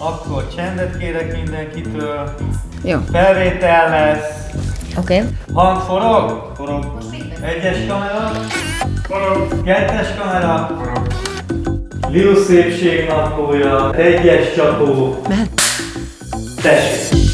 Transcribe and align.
Akkor 0.00 0.54
csendet 0.54 0.98
kérek 0.98 1.36
mindenkitől. 1.36 2.34
Jó. 2.84 2.98
Felvétel 3.12 3.88
lesz. 3.88 4.50
Oké. 4.98 5.16
Okay. 5.16 5.28
Hang 5.52 5.80
forog? 5.80 6.52
Forog. 6.54 6.98
Egyes 7.42 7.86
kamera? 7.88 8.30
Forog. 9.02 9.62
Kettes 9.64 10.14
kamera? 10.18 10.70
Forog. 10.78 11.06
Liu 12.08 12.34
szépség 12.42 13.08
naplója. 13.08 13.94
Egyes 13.94 14.54
csapó. 14.54 15.16
Mehet. 15.28 15.60
Tessék. 16.62 17.33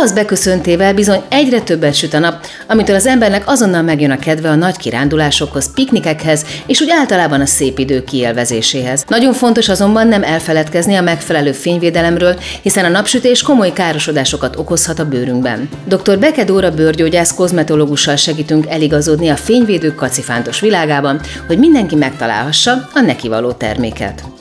Tavasz 0.00 0.18
beköszöntével 0.18 0.94
bizony 0.94 1.22
egyre 1.28 1.60
többet 1.60 1.94
süt 1.94 2.14
a 2.14 2.18
nap, 2.18 2.46
amitől 2.66 2.96
az 2.96 3.06
embernek 3.06 3.42
azonnal 3.46 3.82
megjön 3.82 4.10
a 4.10 4.18
kedve 4.18 4.48
a 4.48 4.54
nagy 4.54 4.76
kirándulásokhoz, 4.76 5.72
piknikekhez 5.74 6.44
és 6.66 6.80
úgy 6.80 6.90
általában 6.90 7.40
a 7.40 7.46
szép 7.46 7.78
idő 7.78 8.04
kielvezéséhez. 8.04 9.04
Nagyon 9.08 9.32
fontos 9.32 9.68
azonban 9.68 10.08
nem 10.08 10.22
elfeledkezni 10.22 10.94
a 10.94 11.02
megfelelő 11.02 11.52
fényvédelemről, 11.52 12.38
hiszen 12.62 12.84
a 12.84 12.88
napsütés 12.88 13.42
komoly 13.42 13.72
károsodásokat 13.72 14.56
okozhat 14.56 14.98
a 14.98 15.08
bőrünkben. 15.08 15.68
Dr. 15.84 16.18
Beke 16.18 16.44
Dóra 16.44 16.70
bőrgyógyász 16.70 17.34
kozmetológussal 17.34 18.16
segítünk 18.16 18.66
eligazodni 18.68 19.28
a 19.28 19.36
fényvédők 19.36 19.94
kacifántos 19.94 20.60
világában, 20.60 21.20
hogy 21.46 21.58
mindenki 21.58 21.94
megtalálhassa 21.94 22.88
a 22.94 23.00
neki 23.00 23.28
való 23.28 23.52
terméket. 23.52 24.39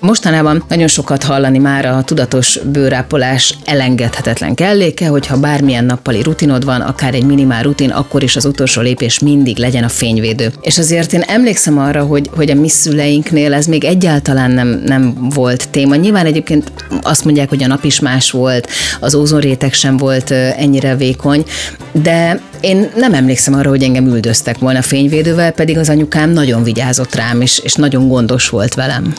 Mostanában 0.00 0.64
nagyon 0.68 0.88
sokat 0.88 1.22
hallani 1.22 1.58
már 1.58 1.84
a 1.86 2.02
tudatos 2.02 2.58
bőrápolás 2.72 3.58
elengedhetetlen 3.64 4.54
kelléke, 4.54 5.06
hogyha 5.06 5.40
bármilyen 5.40 5.84
nappali 5.84 6.22
rutinod 6.22 6.64
van, 6.64 6.80
akár 6.80 7.14
egy 7.14 7.24
minimál 7.24 7.62
rutin, 7.62 7.90
akkor 7.90 8.22
is 8.22 8.36
az 8.36 8.44
utolsó 8.44 8.80
lépés 8.80 9.18
mindig 9.18 9.58
legyen 9.58 9.84
a 9.84 9.88
fényvédő. 9.88 10.52
És 10.60 10.78
azért 10.78 11.12
én 11.12 11.20
emlékszem 11.20 11.78
arra, 11.78 12.04
hogy, 12.04 12.30
hogy 12.34 12.50
a 12.50 12.54
mi 12.54 12.68
szüleinknél 12.68 13.54
ez 13.54 13.66
még 13.66 13.84
egyáltalán 13.84 14.50
nem, 14.50 14.82
nem 14.86 15.28
volt 15.34 15.68
téma. 15.68 15.94
Nyilván 15.94 16.26
egyébként 16.26 16.72
azt 17.02 17.24
mondják, 17.24 17.48
hogy 17.48 17.62
a 17.62 17.66
nap 17.66 17.84
is 17.84 18.00
más 18.00 18.30
volt, 18.30 18.68
az 19.00 19.14
ózonréteg 19.14 19.72
sem 19.72 19.96
volt 19.96 20.30
ennyire 20.30 20.96
vékony, 20.96 21.44
de 21.92 22.40
én 22.60 22.90
nem 22.96 23.14
emlékszem 23.14 23.54
arra, 23.54 23.68
hogy 23.68 23.82
engem 23.82 24.06
üldöztek 24.06 24.58
volna 24.58 24.82
fényvédővel, 24.82 25.52
pedig 25.52 25.78
az 25.78 25.88
anyukám 25.88 26.30
nagyon 26.30 26.62
vigyázott 26.62 27.14
rám, 27.14 27.40
és, 27.40 27.58
és 27.58 27.74
nagyon 27.74 28.08
gondos 28.08 28.48
volt 28.48 28.74
velem. 28.74 29.14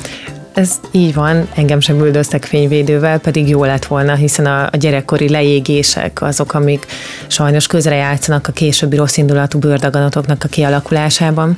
Ez 0.53 0.79
így 0.91 1.13
van, 1.13 1.47
engem 1.56 1.79
sem 1.79 2.00
üldöztek 2.00 2.45
fényvédővel, 2.45 3.19
pedig 3.19 3.47
jó 3.47 3.63
lett 3.63 3.85
volna, 3.85 4.16
hiszen 4.16 4.45
a, 4.45 4.69
a 4.72 4.78
gyerekkori 4.78 5.29
leégések 5.29 6.22
azok, 6.22 6.53
amik 6.53 6.85
sajnos 7.28 7.67
közrejátszanak 7.67 8.47
a 8.47 8.51
későbbi 8.51 8.95
rossz 8.95 9.17
indulatú 9.17 9.59
bőrdaganatoknak 9.59 10.44
a 10.44 10.47
kialakulásában, 10.47 11.57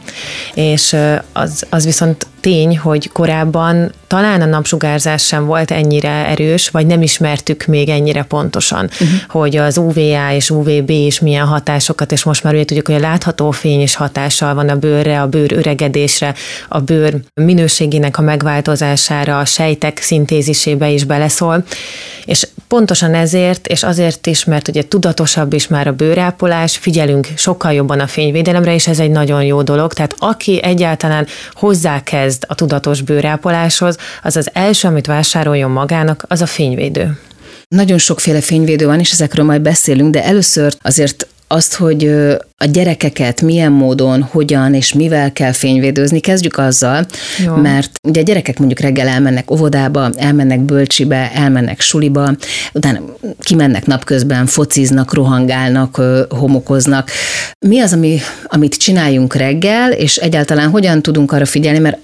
és 0.53 0.95
az, 1.31 1.65
az 1.69 1.85
viszont 1.85 2.27
tény, 2.43 2.77
hogy 2.77 3.11
korábban 3.11 3.91
talán 4.07 4.41
a 4.41 4.45
napsugárzás 4.45 5.25
sem 5.25 5.45
volt 5.45 5.71
ennyire 5.71 6.09
erős, 6.09 6.69
vagy 6.69 6.85
nem 6.85 7.01
ismertük 7.01 7.65
még 7.65 7.89
ennyire 7.89 8.23
pontosan, 8.23 8.89
uh-huh. 8.91 9.07
hogy 9.27 9.57
az 9.57 9.77
UVA 9.77 10.31
és 10.31 10.49
UVB 10.49 10.89
is 10.89 11.19
milyen 11.19 11.45
hatásokat, 11.45 12.11
és 12.11 12.23
most 12.23 12.43
már 12.43 12.53
ugye 12.53 12.65
tudjuk, 12.65 12.87
hogy 12.87 12.95
a 12.95 12.99
látható 12.99 13.51
fény 13.51 13.81
is 13.81 13.95
hatással 13.95 14.53
van 14.53 14.69
a 14.69 14.75
bőrre, 14.75 15.21
a 15.21 15.27
bőr 15.27 15.53
öregedésre, 15.53 16.33
a 16.67 16.79
bőr 16.79 17.15
minőségének 17.33 18.17
a 18.17 18.21
megváltozására, 18.21 19.39
a 19.39 19.45
sejtek 19.45 19.97
szintézisébe 20.01 20.89
is 20.89 21.03
beleszól, 21.03 21.63
és 22.25 22.47
pontosan 22.67 23.13
ezért, 23.13 23.67
és 23.67 23.83
azért 23.83 24.27
is, 24.27 24.45
mert 24.45 24.67
ugye 24.67 24.87
tudatosabb 24.87 25.53
is 25.53 25.67
már 25.67 25.87
a 25.87 25.91
bőrápolás, 25.91 26.77
figyelünk 26.77 27.27
sokkal 27.35 27.73
jobban 27.73 27.99
a 27.99 28.07
fényvédelemre, 28.07 28.73
és 28.73 28.87
ez 28.87 28.99
egy 28.99 29.11
nagyon 29.11 29.43
jó 29.43 29.61
dolog, 29.61 29.93
tehát 29.93 30.15
aki 30.19 30.63
egyáltalán 30.63 31.27
hozzákezd 31.51 32.32
a 32.47 32.55
tudatos 32.55 33.01
bőrápoláshoz, 33.01 33.97
az 34.23 34.35
az 34.35 34.49
első, 34.53 34.87
amit 34.87 35.05
vásároljon 35.05 35.71
magának, 35.71 36.25
az 36.27 36.41
a 36.41 36.45
fényvédő. 36.45 37.17
Nagyon 37.67 37.97
sokféle 37.97 38.41
fényvédő 38.41 38.85
van, 38.85 38.99
és 38.99 39.11
ezekről 39.11 39.45
majd 39.45 39.61
beszélünk, 39.61 40.13
de 40.13 40.23
először 40.23 40.73
azért 40.81 41.27
azt, 41.53 41.75
hogy 41.75 42.03
a 42.57 42.65
gyerekeket 42.65 43.41
milyen 43.41 43.71
módon, 43.71 44.21
hogyan 44.21 44.73
és 44.73 44.93
mivel 44.93 45.33
kell 45.33 45.51
fényvédőzni, 45.51 46.19
kezdjük 46.19 46.57
azzal, 46.57 47.05
Jó. 47.45 47.55
mert 47.55 47.91
ugye 48.07 48.21
a 48.21 48.23
gyerekek 48.23 48.57
mondjuk 48.59 48.79
reggel 48.79 49.07
elmennek 49.07 49.51
óvodába, 49.51 50.09
elmennek 50.15 50.59
bölcsibe, 50.59 51.31
elmennek 51.33 51.79
suliba, 51.79 52.35
utána 52.73 52.99
kimennek 53.39 53.85
napközben, 53.85 54.45
fociznak, 54.45 55.13
rohangálnak, 55.13 56.01
homokoznak. 56.29 57.11
Mi 57.59 57.79
az, 57.79 57.93
ami, 57.93 58.19
amit 58.45 58.75
csináljunk 58.75 59.35
reggel, 59.35 59.91
és 59.91 60.17
egyáltalán 60.17 60.69
hogyan 60.69 61.01
tudunk 61.01 61.31
arra 61.31 61.45
figyelni, 61.45 61.79
mert 61.79 61.97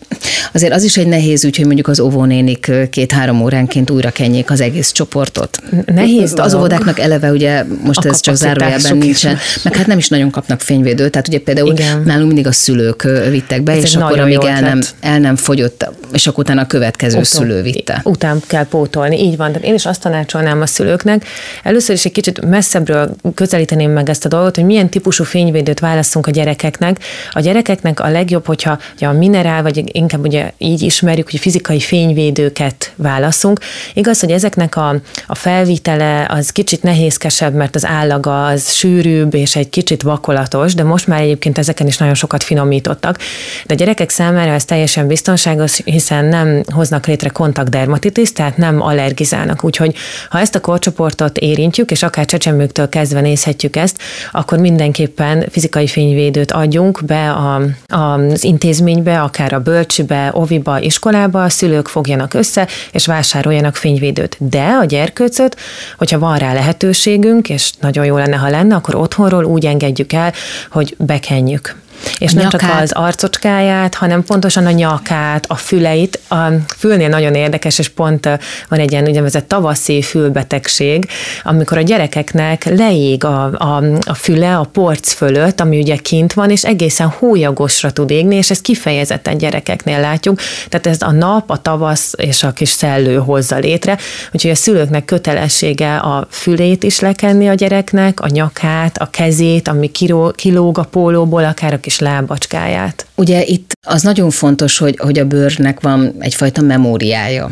azért 0.53 0.73
az 0.73 0.83
is 0.83 0.97
egy 0.97 1.07
nehéz 1.07 1.43
ügy, 1.43 1.55
hogy 1.55 1.65
mondjuk 1.65 1.87
az 1.87 1.99
óvónénik 1.99 2.71
két-három 2.89 3.41
óránként 3.41 3.89
újra 3.89 4.09
kenjék 4.09 4.51
az 4.51 4.61
egész 4.61 4.91
csoportot. 4.91 5.61
Nehéz 5.85 6.33
Az 6.35 6.53
óvodáknak 6.53 6.99
eleve 6.99 7.31
ugye 7.31 7.63
most 7.83 8.05
a 8.05 8.09
ez 8.09 8.19
csak 8.19 8.35
zárójelben 8.35 8.97
nincsen, 8.97 9.37
meg 9.63 9.75
hát 9.75 9.87
nem 9.87 9.97
is 9.97 10.07
nagyon 10.07 10.29
kapnak 10.29 10.61
fényvédőt, 10.61 11.11
tehát 11.11 11.27
ugye 11.27 11.39
például 11.39 11.71
Igen. 11.71 12.01
nálunk 12.05 12.27
mindig 12.27 12.47
a 12.47 12.51
szülők 12.51 13.07
vittek 13.29 13.61
be, 13.61 13.71
ez 13.71 13.83
és 13.83 13.95
akkor 13.95 14.19
amíg 14.19 14.43
el 14.43 14.61
nem, 14.61 14.79
el 14.99 15.19
nem 15.19 15.35
fogyott, 15.35 15.89
és 16.13 16.27
akkor 16.27 16.43
utána 16.43 16.61
a 16.61 16.65
következő 16.65 17.11
Után, 17.11 17.23
szülő 17.23 17.61
vitte. 17.61 18.01
Után 18.03 18.41
kell 18.47 18.65
pótolni, 18.65 19.21
így 19.21 19.37
van. 19.37 19.51
Tehát 19.51 19.67
én 19.67 19.73
is 19.73 19.85
azt 19.85 20.01
tanácsolnám 20.01 20.61
a 20.61 20.65
szülőknek, 20.65 21.25
először 21.63 21.95
is 21.95 22.05
egy 22.05 22.11
kicsit 22.11 22.45
messzebbről 22.45 23.15
közelíteném 23.33 23.91
meg 23.91 24.09
ezt 24.09 24.25
a 24.25 24.27
dolgot, 24.27 24.55
hogy 24.55 24.65
milyen 24.65 24.89
típusú 24.89 25.23
fényvédőt 25.23 25.79
választunk 25.79 26.27
a 26.27 26.31
gyerekeknek. 26.31 26.99
A 27.31 27.39
gyerekeknek 27.39 27.99
a 27.99 28.09
legjobb, 28.09 28.45
hogyha 28.45 28.79
ugye 28.95 29.07
a 29.07 29.11
minerál, 29.11 29.61
vagy 29.61 29.95
inkább 29.95 30.25
ugye 30.25 30.51
így 30.57 30.81
ismerjük, 30.81 31.29
hogy 31.29 31.39
fizikai 31.39 31.79
fényvédőket 31.79 32.91
válaszunk. 32.95 33.59
Igaz, 33.93 34.19
hogy 34.19 34.31
ezeknek 34.31 34.75
a, 34.75 34.95
a 35.27 35.35
felvitele 35.35 36.25
az 36.29 36.49
kicsit 36.49 36.83
nehézkesebb, 36.83 37.53
mert 37.53 37.75
az 37.75 37.85
állaga 37.85 38.45
az 38.45 38.71
sűrűbb, 38.71 39.28
és 39.37 39.55
egy 39.55 39.69
kicsit 39.69 40.01
vakolatos, 40.01 40.73
de 40.73 40.83
most 40.83 41.07
már 41.07 41.21
egyébként 41.21 41.57
ezeken 41.57 41.87
is 41.87 41.97
nagyon 41.97 42.13
sokat 42.13 42.43
finomítottak. 42.43 43.17
De 43.65 43.73
a 43.73 43.77
gyerekek 43.77 44.09
számára 44.09 44.51
ez 44.51 44.65
teljesen 44.65 45.07
biztonságos, 45.07 45.81
hiszen 45.83 46.25
nem 46.25 46.63
hoznak 46.73 47.07
létre 47.07 47.29
kontaktdermatitis, 47.29 48.33
tehát 48.33 48.57
nem 48.57 48.81
allergizálnak. 48.81 49.63
Úgyhogy 49.63 49.95
ha 50.29 50.39
ezt 50.39 50.55
a 50.55 50.61
korcsoportot 50.61 51.37
érintjük, 51.37 51.91
és 51.91 52.03
akár 52.03 52.25
csecsemőktől 52.25 52.89
kezdve 52.89 53.21
nézhetjük 53.21 53.75
ezt, 53.75 53.97
akkor 54.31 54.57
mindenképpen 54.57 55.45
fizikai 55.49 55.87
fényvédőt 55.87 56.51
adjunk 56.51 57.05
be 57.05 57.31
a, 57.31 57.61
az 57.87 58.43
intézménybe, 58.43 59.21
akár 59.21 59.53
a 59.53 59.59
bölcsibe, 59.59 60.29
oviba, 60.33 60.79
iskolába, 60.79 61.43
a 61.43 61.49
szülők 61.49 61.87
fogjanak 61.87 62.33
össze, 62.33 62.67
és 62.91 63.05
vásároljanak 63.05 63.75
fényvédőt. 63.75 64.37
De 64.39 64.77
a 64.81 64.85
gyerkőcöt, 64.85 65.55
hogyha 65.97 66.19
van 66.19 66.37
rá 66.37 66.53
lehetőségünk, 66.53 67.49
és 67.49 67.71
nagyon 67.79 68.05
jó 68.05 68.17
lenne, 68.17 68.35
ha 68.35 68.49
lenne, 68.49 68.75
akkor 68.75 68.95
otthonról 69.09 69.43
úgy 69.43 69.65
engedjük 69.65 70.13
el, 70.13 70.33
hogy 70.71 70.95
bekenjük. 70.97 71.75
És 72.17 72.31
a 72.31 72.35
nem 72.35 72.43
nyakát. 72.43 72.61
csak 72.61 72.81
az 72.81 72.91
arcocskáját, 72.91 73.95
hanem 73.95 74.23
pontosan 74.23 74.65
a 74.65 74.71
nyakát, 74.71 75.45
a 75.47 75.55
füleit. 75.55 76.19
A 76.29 76.35
fülnél 76.77 77.09
nagyon 77.09 77.35
érdekes, 77.35 77.79
és 77.79 77.89
pont 77.89 78.25
van 78.69 78.79
egy 78.79 78.91
ilyen 78.91 79.07
úgynevezett 79.07 79.47
tavaszi 79.47 80.01
fülbetegség, 80.01 81.07
amikor 81.43 81.77
a 81.77 81.81
gyerekeknek 81.81 82.63
leég 82.63 83.23
a, 83.23 83.43
a, 83.43 83.83
a 84.05 84.13
füle 84.13 84.57
a 84.57 84.63
porc 84.63 85.13
fölött, 85.13 85.59
ami 85.59 85.79
ugye 85.79 85.95
kint 85.95 86.33
van, 86.33 86.49
és 86.49 86.63
egészen 86.63 87.07
hólyagosra 87.07 87.91
tud 87.91 88.09
égni, 88.09 88.35
és 88.35 88.49
ezt 88.49 88.61
kifejezetten 88.61 89.37
gyerekeknél 89.37 89.99
látjuk. 89.99 90.39
Tehát 90.69 90.87
ez 90.87 91.01
a 91.01 91.11
nap, 91.11 91.49
a 91.49 91.57
tavasz 91.57 92.13
és 92.17 92.43
a 92.43 92.51
kis 92.51 92.69
szellő 92.69 93.17
hozza 93.17 93.57
létre, 93.57 93.97
úgyhogy 94.31 94.51
a 94.51 94.55
szülőknek 94.55 95.05
kötelessége 95.05 95.95
a 95.95 96.27
fülét 96.29 96.83
is 96.83 96.99
lekenni 96.99 97.49
a 97.49 97.53
gyereknek, 97.53 98.19
a 98.19 98.27
nyakát, 98.27 98.97
a 98.97 99.09
kezét, 99.09 99.67
ami 99.67 99.91
kilóg 100.35 100.77
a 100.77 100.83
pólóból, 100.83 101.43
akár 101.43 101.73
a 101.73 101.79
kis 101.89 101.99
lábacskáját. 101.99 103.05
Ugye 103.15 103.43
itt 103.43 103.71
az 103.87 104.01
nagyon 104.01 104.29
fontos, 104.29 104.77
hogy, 104.77 104.97
hogy 104.97 105.19
a 105.19 105.25
bőrnek 105.25 105.79
van 105.81 106.15
egyfajta 106.19 106.61
memóriája. 106.61 107.51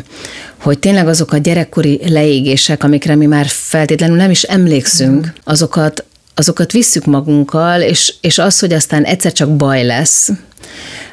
Hogy 0.60 0.78
tényleg 0.78 1.08
azok 1.08 1.32
a 1.32 1.36
gyerekkori 1.36 2.00
leégések, 2.08 2.84
amikre 2.84 3.14
mi 3.14 3.26
már 3.26 3.46
feltétlenül 3.46 4.16
nem 4.16 4.30
is 4.30 4.42
emlékszünk, 4.42 5.32
azokat, 5.44 6.04
azokat 6.34 6.72
visszük 6.72 7.04
magunkkal, 7.04 7.80
és, 7.80 8.14
és 8.20 8.38
az, 8.38 8.58
hogy 8.58 8.72
aztán 8.72 9.04
egyszer 9.04 9.32
csak 9.32 9.56
baj 9.56 9.84
lesz, 9.84 10.30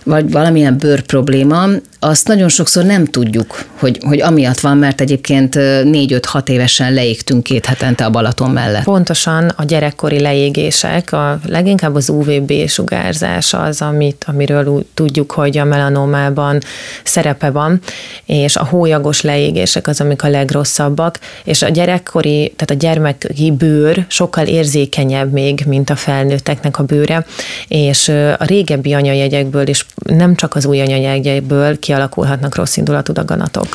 vagy 0.03 0.31
valamilyen 0.31 0.77
bőr 0.77 1.01
probléma, 1.01 1.67
azt 1.99 2.27
nagyon 2.27 2.49
sokszor 2.49 2.83
nem 2.83 3.05
tudjuk, 3.05 3.65
hogy, 3.79 3.99
hogy 4.01 4.21
amiatt 4.21 4.59
van, 4.59 4.77
mert 4.77 5.01
egyébként 5.01 5.55
4-5-6 5.57 6.49
évesen 6.49 6.93
leégtünk 6.93 7.43
két 7.43 7.65
hetente 7.65 8.05
a 8.05 8.09
Balaton 8.09 8.51
mellett. 8.51 8.83
Pontosan 8.83 9.51
a 9.55 9.63
gyerekkori 9.63 10.19
leégések, 10.19 11.11
a 11.11 11.39
leginkább 11.45 11.95
az 11.95 12.09
UVB 12.09 12.67
sugárzás 12.67 13.53
az, 13.53 13.81
amit, 13.81 14.25
amiről 14.27 14.85
tudjuk, 14.93 15.31
hogy 15.31 15.57
a 15.57 15.63
melanomában 15.63 16.59
szerepe 17.03 17.49
van, 17.49 17.79
és 18.25 18.55
a 18.55 18.65
hólyagos 18.65 19.21
leégések 19.21 19.87
az, 19.87 20.01
amik 20.01 20.23
a 20.23 20.27
legrosszabbak, 20.27 21.19
és 21.43 21.61
a 21.61 21.69
gyerekkori, 21.69 22.53
tehát 22.55 22.69
a 22.69 22.85
gyermeki 22.85 23.51
bőr 23.51 24.05
sokkal 24.07 24.45
érzékenyebb 24.45 25.31
még, 25.31 25.63
mint 25.67 25.89
a 25.89 25.95
felnőtteknek 25.95 26.79
a 26.79 26.83
bőre, 26.83 27.25
és 27.67 28.07
a 28.37 28.45
régebbi 28.45 28.93
anyajegyekből 29.35 29.67
is 29.67 29.85
nem 29.95 30.35
csak 30.35 30.55
az 30.55 30.65
új 30.65 30.81
anyajegyekből 30.81 31.79
kialakulhatnak 31.79 32.55
rossz 32.55 32.77
indulatú 32.77 33.13
daganatok. 33.13 33.67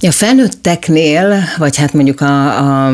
A 0.00 0.10
felnőtteknél, 0.10 1.42
vagy 1.56 1.76
hát 1.76 1.92
mondjuk 1.92 2.20
a, 2.20 2.86
a 2.86 2.92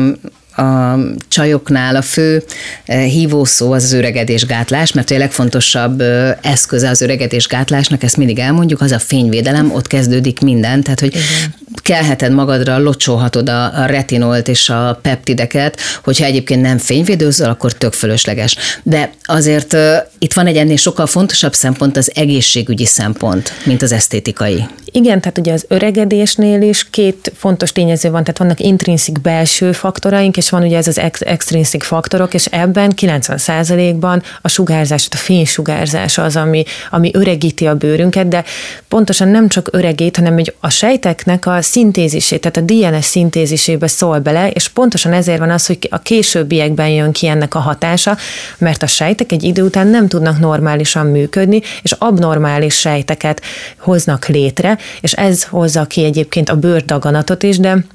a 0.57 0.97
csajoknál 1.27 1.95
a 1.95 2.01
fő 2.01 2.43
hívószó 2.85 3.71
az 3.71 3.83
az 3.83 3.93
öregedésgátlás, 3.93 4.91
mert 4.91 5.11
a 5.11 5.17
legfontosabb 5.17 6.01
eszköze 6.41 6.89
az 6.89 7.01
öregedésgátlásnak, 7.01 8.03
ezt 8.03 8.17
mindig 8.17 8.39
elmondjuk, 8.39 8.81
az 8.81 8.91
a 8.91 8.99
fényvédelem, 8.99 9.71
ott 9.71 9.87
kezdődik 9.87 10.39
minden, 10.39 10.83
tehát 10.83 10.99
hogy 10.99 11.15
Igen. 11.15 11.55
Kelheted 11.85 12.31
magadra, 12.31 12.79
locsolhatod 12.79 13.49
a, 13.49 13.81
a 13.81 13.85
retinolt 13.85 14.47
és 14.47 14.69
a 14.69 14.99
peptideket, 15.01 15.79
hogyha 16.03 16.25
egyébként 16.25 16.61
nem 16.61 16.77
fényvédőzöl, 16.77 17.49
akkor 17.49 17.71
tök 17.73 17.93
fölösleges. 17.93 18.55
De 18.83 19.09
azért 19.23 19.77
itt 20.19 20.33
van 20.33 20.47
egy 20.47 20.57
ennél 20.57 20.77
sokkal 20.77 21.07
fontosabb 21.07 21.53
szempont, 21.53 21.97
az 21.97 22.11
egészségügyi 22.15 22.85
szempont, 22.85 23.51
mint 23.65 23.81
az 23.81 23.91
esztétikai. 23.91 24.65
Igen, 24.95 25.21
tehát 25.21 25.37
ugye 25.37 25.53
az 25.53 25.65
öregedésnél 25.67 26.61
is 26.61 26.89
két 26.89 27.31
fontos 27.35 27.71
tényező 27.71 28.09
van, 28.09 28.23
tehát 28.23 28.37
vannak 28.37 28.59
intrinszik 28.59 29.21
belső 29.21 29.71
faktoraink, 29.71 30.37
és 30.37 30.49
van 30.49 30.63
ugye 30.63 30.77
ez 30.77 30.87
az 30.87 30.99
extrinzik 31.19 31.83
faktorok, 31.83 32.33
és 32.33 32.45
ebben 32.45 32.93
90%-ban 32.95 34.23
a 34.41 34.47
sugárzás, 34.47 35.07
a 35.11 35.15
fénysugárzás 35.15 36.17
az, 36.17 36.35
ami, 36.35 36.63
ami 36.91 37.09
öregíti 37.13 37.67
a 37.67 37.75
bőrünket, 37.75 38.27
de 38.27 38.43
pontosan 38.87 39.27
nem 39.27 39.47
csak 39.47 39.69
öregít, 39.71 40.15
hanem 40.15 40.33
hogy 40.33 40.55
a 40.59 40.69
sejteknek 40.69 41.45
a 41.45 41.61
szintézisét, 41.75 42.41
tehát 42.41 42.57
a 42.57 42.73
DNS 42.73 43.05
szintézisébe 43.05 43.87
szól 43.87 44.19
bele, 44.19 44.49
és 44.49 44.67
pontosan 44.67 45.13
ezért 45.13 45.39
van 45.39 45.49
az, 45.49 45.65
hogy 45.65 45.87
a 45.91 45.99
későbbiekben 45.99 46.89
jön 46.89 47.11
ki 47.11 47.27
ennek 47.27 47.55
a 47.55 47.59
hatása, 47.59 48.17
mert 48.57 48.83
a 48.83 48.87
sejtek 48.87 49.31
egy 49.31 49.43
idő 49.43 49.63
után 49.63 49.87
nem 49.87 50.07
tudnak 50.07 50.39
normálisan 50.39 51.05
működni, 51.05 51.61
és 51.81 51.91
abnormális 51.91 52.79
sejteket 52.79 53.41
hoznak 53.77 54.27
létre, 54.27 54.77
és 55.01 55.13
ez 55.13 55.43
hozza 55.43 55.85
ki 55.85 56.03
egyébként 56.03 56.49
a 56.49 56.55
bőrdaganatot 56.55 57.43
is, 57.43 57.57
de 57.57 57.85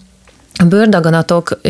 a 0.55 0.65
bőrdaganatok 0.65 1.61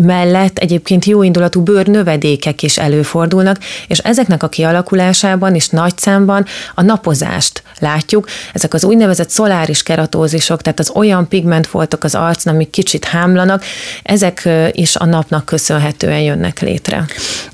mellett 0.00 0.58
egyébként 0.58 1.04
jóindulatú 1.04 1.62
bőrnövedékek 1.62 2.62
is 2.62 2.78
előfordulnak, 2.78 3.58
és 3.88 3.98
ezeknek 3.98 4.42
a 4.42 4.48
kialakulásában 4.48 5.54
is 5.54 5.68
nagy 5.68 5.98
számban 5.98 6.44
a 6.74 6.82
napozást 6.82 7.62
látjuk. 7.78 8.28
Ezek 8.52 8.74
az 8.74 8.84
úgynevezett 8.84 9.30
szoláris 9.30 9.82
keratózisok, 9.82 10.62
tehát 10.62 10.78
az 10.78 10.90
olyan 10.94 11.28
pigmentfoltok 11.28 12.04
az 12.04 12.14
arcon, 12.14 12.54
amik 12.54 12.70
kicsit 12.70 13.04
hámlanak, 13.04 13.64
ezek 14.02 14.48
is 14.72 14.96
a 14.96 15.04
napnak 15.04 15.44
köszönhetően 15.44 16.20
jönnek 16.20 16.60
létre. 16.60 17.04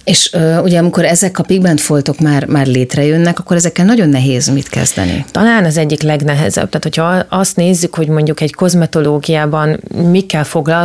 És 0.04 0.30
ugye 0.62 0.78
amikor 0.78 1.04
ezek 1.04 1.38
a 1.38 1.42
pigmentfoltok 1.42 2.18
már, 2.18 2.44
már 2.44 2.66
létrejönnek, 2.66 3.38
akkor 3.38 3.56
ezekkel 3.56 3.84
nagyon 3.84 4.08
nehéz 4.08 4.48
mit 4.48 4.68
kezdeni. 4.68 5.24
Talán 5.30 5.64
az 5.64 5.76
egyik 5.76 6.02
legnehezebb. 6.02 6.68
Tehát, 6.68 6.82
hogyha 6.82 7.24
azt 7.28 7.56
nézzük, 7.56 7.94
hogy 7.94 8.08
mondjuk 8.08 8.40
egy 8.40 8.54
kozmetológiában 8.54 9.80
mikkel 10.10 10.44
foglalkozunk, 10.44 10.75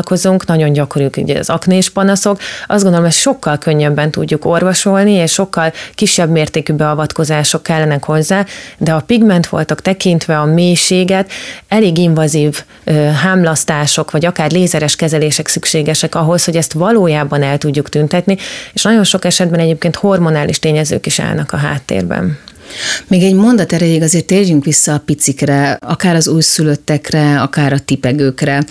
nagyon 0.45 0.73
gyakoriak 0.73 1.17
ugye 1.17 1.39
az 1.39 1.49
aknés 1.49 1.89
panaszok, 1.89 2.39
azt 2.67 2.81
gondolom, 2.81 3.05
hogy 3.05 3.15
sokkal 3.15 3.57
könnyebben 3.57 4.11
tudjuk 4.11 4.45
orvosolni, 4.45 5.11
és 5.11 5.31
sokkal 5.31 5.73
kisebb 5.95 6.29
mértékű 6.29 6.73
beavatkozások 6.73 7.63
kellenek 7.63 8.03
hozzá, 8.03 8.45
de 8.77 8.93
a 8.93 8.99
pigmentfoltok 8.99 9.81
tekintve 9.81 10.39
a 10.39 10.45
mélységet, 10.45 11.31
elég 11.67 11.97
invazív 11.97 12.63
ö, 12.83 12.93
hámlasztások, 12.93 14.11
vagy 14.11 14.25
akár 14.25 14.51
lézeres 14.51 14.95
kezelések 14.95 15.47
szükségesek 15.47 16.15
ahhoz, 16.15 16.45
hogy 16.45 16.55
ezt 16.55 16.73
valójában 16.73 17.43
el 17.43 17.57
tudjuk 17.57 17.89
tüntetni, 17.89 18.37
és 18.73 18.83
nagyon 18.83 19.03
sok 19.03 19.25
esetben 19.25 19.59
egyébként 19.59 19.95
hormonális 19.95 20.59
tényezők 20.59 21.05
is 21.05 21.19
állnak 21.19 21.53
a 21.53 21.57
háttérben. 21.57 22.37
Még 23.07 23.23
egy 23.23 23.33
mondat 23.33 23.73
erejéig 23.73 24.01
azért 24.01 24.25
térjünk 24.25 24.63
vissza 24.65 24.93
a 24.93 25.01
picikre, 25.05 25.77
akár 25.81 26.15
az 26.15 26.27
újszülöttekre, 26.27 27.41
akár 27.41 27.73
a 27.73 27.79
tipegőkre. 27.79 28.63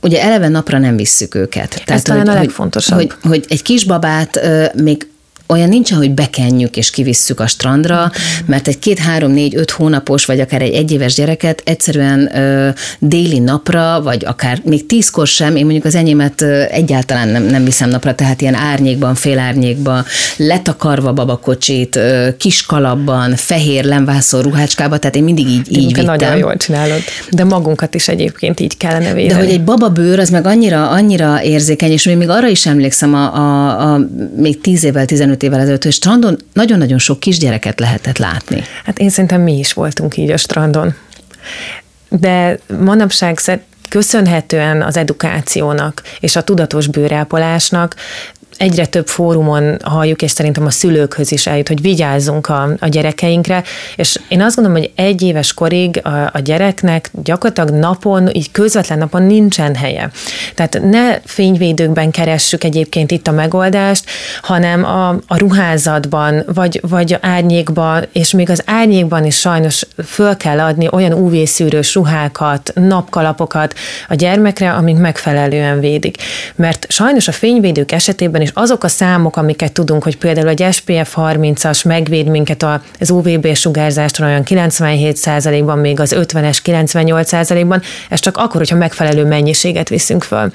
Ugye 0.00 0.22
eleve 0.22 0.48
napra 0.48 0.78
nem 0.78 0.96
visszük 0.96 1.34
őket. 1.34 1.74
Ez 1.74 1.82
Tehát, 1.84 2.04
talán 2.04 2.26
hogy, 2.26 2.36
a 2.36 2.38
legfontosabb. 2.38 2.98
Hogy, 2.98 3.12
hogy 3.22 3.44
egy 3.48 3.62
kisbabát 3.62 4.40
még 4.74 5.06
olyan 5.46 5.68
nincsen, 5.68 5.98
hogy 5.98 6.10
bekenjük 6.10 6.76
és 6.76 6.90
kivisszük 6.90 7.40
a 7.40 7.46
strandra, 7.46 8.10
mert 8.46 8.68
egy 8.68 8.78
két, 8.78 8.98
három, 8.98 9.30
négy, 9.30 9.56
öt 9.56 9.70
hónapos, 9.70 10.24
vagy 10.24 10.40
akár 10.40 10.62
egy 10.62 10.72
egyéves 10.72 11.14
gyereket 11.14 11.62
egyszerűen 11.64 12.36
ö, 12.36 12.68
déli 12.98 13.38
napra, 13.38 14.02
vagy 14.02 14.24
akár 14.24 14.60
még 14.64 14.86
tízkor 14.86 15.26
sem, 15.26 15.56
én 15.56 15.62
mondjuk 15.62 15.84
az 15.84 15.94
enyémet 15.94 16.42
egyáltalán 16.70 17.28
nem, 17.28 17.42
nem 17.42 17.64
viszem 17.64 17.88
napra, 17.88 18.14
tehát 18.14 18.40
ilyen 18.40 18.54
árnyékban, 18.54 19.14
félárnyékban, 19.14 20.04
letakarva 20.36 21.12
babakocsit, 21.12 21.96
ö, 21.96 22.28
kis 22.38 22.66
kalapban, 22.66 23.36
fehér 23.36 23.84
lemvászol 23.84 24.42
ruhácskába, 24.42 24.98
tehát 24.98 25.16
én 25.16 25.24
mindig 25.24 25.46
így, 25.48 25.76
így 25.78 25.86
vittem. 25.86 26.04
Nagyon 26.04 26.36
jól 26.36 26.56
csinálod, 26.56 27.00
de 27.30 27.44
magunkat 27.44 27.94
is 27.94 28.08
egyébként 28.08 28.60
így 28.60 28.76
kellene 28.76 29.12
védeni. 29.12 29.28
De 29.28 29.34
hogy 29.34 29.52
egy 29.52 29.64
bababőr, 29.64 30.18
az 30.18 30.30
meg 30.30 30.46
annyira, 30.46 30.88
annyira 30.88 31.42
érzékeny, 31.42 31.90
és 31.90 32.04
még 32.04 32.28
arra 32.28 32.48
is 32.48 32.66
emlékszem 32.66 33.14
a, 33.14 33.34
a, 33.34 33.92
a 33.92 34.00
még 34.36 34.60
tíz 34.60 34.84
évvel, 34.84 35.04
15 35.04 35.33
15 35.36 35.42
évvel 35.42 35.60
ezelőtt, 35.60 35.82
hogy 35.82 35.92
strandon 35.92 36.36
nagyon-nagyon 36.52 36.98
sok 36.98 37.20
kisgyereket 37.20 37.80
lehetett 37.80 38.18
látni. 38.18 38.62
Hát 38.84 38.98
én 38.98 39.10
szerintem 39.10 39.40
mi 39.40 39.58
is 39.58 39.72
voltunk 39.72 40.16
így 40.16 40.30
a 40.30 40.36
strandon. 40.36 40.94
De 42.08 42.58
manapság 42.78 43.38
köszönhetően 43.88 44.82
az 44.82 44.96
edukációnak 44.96 46.02
és 46.20 46.36
a 46.36 46.42
tudatos 46.42 46.86
bőrápolásnak 46.86 47.94
egyre 48.56 48.86
több 48.86 49.06
fórumon 49.06 49.76
halljuk, 49.82 50.22
és 50.22 50.30
szerintem 50.30 50.66
a 50.66 50.70
szülőkhöz 50.70 51.32
is 51.32 51.46
eljut, 51.46 51.68
hogy 51.68 51.80
vigyázzunk 51.80 52.48
a, 52.48 52.68
a 52.78 52.88
gyerekeinkre, 52.88 53.62
és 53.96 54.18
én 54.28 54.42
azt 54.42 54.56
gondolom, 54.56 54.80
hogy 54.80 54.90
egy 54.94 55.22
éves 55.22 55.54
korig 55.54 56.00
a, 56.02 56.30
a 56.32 56.38
gyereknek 56.44 57.10
gyakorlatilag 57.22 57.80
napon, 57.80 58.34
így 58.34 58.50
közvetlen 58.50 58.98
napon 58.98 59.22
nincsen 59.22 59.74
helye. 59.74 60.10
Tehát 60.54 60.80
ne 60.82 61.18
fényvédőkben 61.24 62.10
keressük 62.10 62.64
egyébként 62.64 63.10
itt 63.10 63.26
a 63.26 63.32
megoldást, 63.32 64.04
hanem 64.42 64.84
a, 64.84 65.08
a 65.08 65.38
ruházatban, 65.38 66.42
vagy, 66.54 66.80
vagy 66.88 67.18
árnyékban, 67.20 68.06
és 68.12 68.30
még 68.30 68.50
az 68.50 68.62
árnyékban 68.64 69.24
is 69.24 69.38
sajnos 69.38 69.86
föl 70.04 70.36
kell 70.36 70.60
adni 70.60 70.88
olyan 70.92 71.12
UV-szűrős 71.12 71.94
ruhákat, 71.94 72.72
napkalapokat 72.74 73.74
a 74.08 74.14
gyermekre, 74.14 74.72
amik 74.72 74.96
megfelelően 74.96 75.80
védik. 75.80 76.16
Mert 76.54 76.86
sajnos 76.88 77.28
a 77.28 77.32
fényvédők 77.32 77.92
esetében 77.92 78.42
és 78.44 78.50
azok 78.54 78.84
a 78.84 78.88
számok, 78.88 79.36
amiket 79.36 79.72
tudunk, 79.72 80.02
hogy 80.02 80.16
például 80.16 80.48
egy 80.48 80.66
SPF 80.72 81.14
30-as 81.16 81.86
megvéd 81.86 82.26
minket 82.26 82.66
az 83.00 83.10
UVB 83.10 83.54
sugárzástól 83.54 84.26
olyan 84.26 84.42
97%-ban, 84.44 85.78
még 85.78 86.00
az 86.00 86.14
50-es 86.18 86.58
98%-ban, 86.64 87.82
ez 88.08 88.20
csak 88.20 88.36
akkor, 88.36 88.56
hogyha 88.56 88.76
megfelelő 88.76 89.24
mennyiséget 89.24 89.88
viszünk 89.88 90.22
föl. 90.22 90.50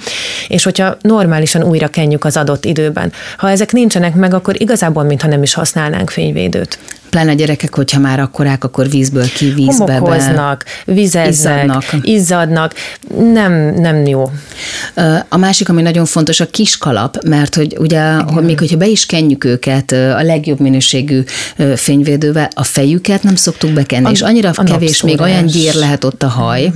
És 0.48 0.64
hogyha 0.64 0.98
normálisan 1.02 1.64
újra 1.64 1.88
kenjük 1.88 2.26
az 2.26 2.38
adott 2.38 2.66
időben. 2.66 3.12
Ha 3.38 3.50
ezek 3.50 3.72
nincsenek 3.72 4.16
meg, 4.16 4.34
akkor 4.34 4.62
igazából 4.62 5.04
mintha 5.04 5.28
nem 5.28 5.44
is 5.44 5.54
használnánk 5.54 6.10
fényvédőt. 6.10 6.80
Pláne 7.10 7.32
a 7.32 7.34
gyerekek, 7.34 7.76
hogyha 7.76 8.00
már 8.00 8.20
akkorák, 8.20 8.64
akkor 8.64 8.90
vízből 8.90 9.32
ki, 9.32 9.54
vízbe 9.54 9.94
Homokoznak, 9.94 10.66
vizeznek, 10.86 11.30
izzadnak. 11.30 11.84
izzadnak. 12.02 12.74
Nem, 13.34 13.54
nem 13.54 14.06
jó. 14.06 14.32
A 15.30 15.38
másik, 15.38 15.70
ami 15.70 15.82
nagyon 15.82 16.06
fontos, 16.06 16.40
a 16.40 16.46
kiskalap, 16.46 17.24
mert 17.24 17.56
hogy 17.56 17.76
ugye, 17.80 18.14
hogy 18.14 18.44
még 18.44 18.60
hogyha 18.60 18.78
be 18.78 18.88
is 18.88 19.06
kenjük 19.06 19.44
őket 19.44 19.92
a 19.92 20.22
legjobb 20.22 20.60
minőségű 20.60 21.24
fényvédővel, 21.76 22.50
a 22.54 22.64
fejüket 22.64 23.24
nem 23.24 23.36
szoktuk 23.36 23.72
bekenni, 23.72 24.06
a, 24.06 24.10
és 24.10 24.22
annyira 24.22 24.52
a 24.56 24.64
kevés, 24.64 25.02
még 25.02 25.22
olyan 25.22 25.46
gyér 25.46 25.74
lehet 25.74 26.04
ott 26.04 26.24
a 26.24 26.28
haj, 26.28 26.72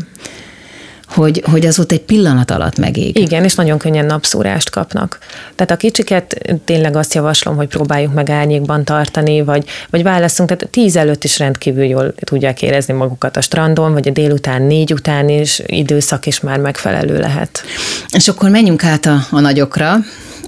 hogy, 1.13 1.43
hogy 1.51 1.65
az 1.65 1.79
ott 1.79 1.91
egy 1.91 2.01
pillanat 2.01 2.51
alatt 2.51 2.77
megég. 2.77 3.17
Igen, 3.17 3.43
és 3.43 3.55
nagyon 3.55 3.77
könnyen 3.77 4.05
napszúrást 4.05 4.69
kapnak. 4.69 5.19
Tehát 5.55 5.71
a 5.71 5.77
kicsiket 5.77 6.37
tényleg 6.65 6.95
azt 6.95 7.13
javaslom, 7.13 7.55
hogy 7.55 7.67
próbáljuk 7.67 8.13
meg 8.13 8.29
árnyékban 8.29 8.83
tartani, 8.83 9.41
vagy, 9.41 9.65
vagy 9.89 10.03
válaszunk, 10.03 10.49
tehát 10.49 10.71
tíz 10.71 10.95
előtt 10.95 11.23
is 11.23 11.39
rendkívül 11.39 11.83
jól 11.83 12.13
tudják 12.23 12.61
érezni 12.61 12.93
magukat 12.93 13.37
a 13.37 13.41
strandon, 13.41 13.93
vagy 13.93 14.07
a 14.07 14.11
délután 14.11 14.61
négy 14.61 14.93
után 14.93 15.29
is 15.29 15.61
időszak 15.65 16.25
is 16.25 16.39
már 16.39 16.59
megfelelő 16.59 17.19
lehet. 17.19 17.63
És 18.11 18.27
akkor 18.27 18.49
menjünk 18.49 18.83
át 18.83 19.05
a, 19.05 19.27
a 19.31 19.39
nagyokra, 19.39 19.95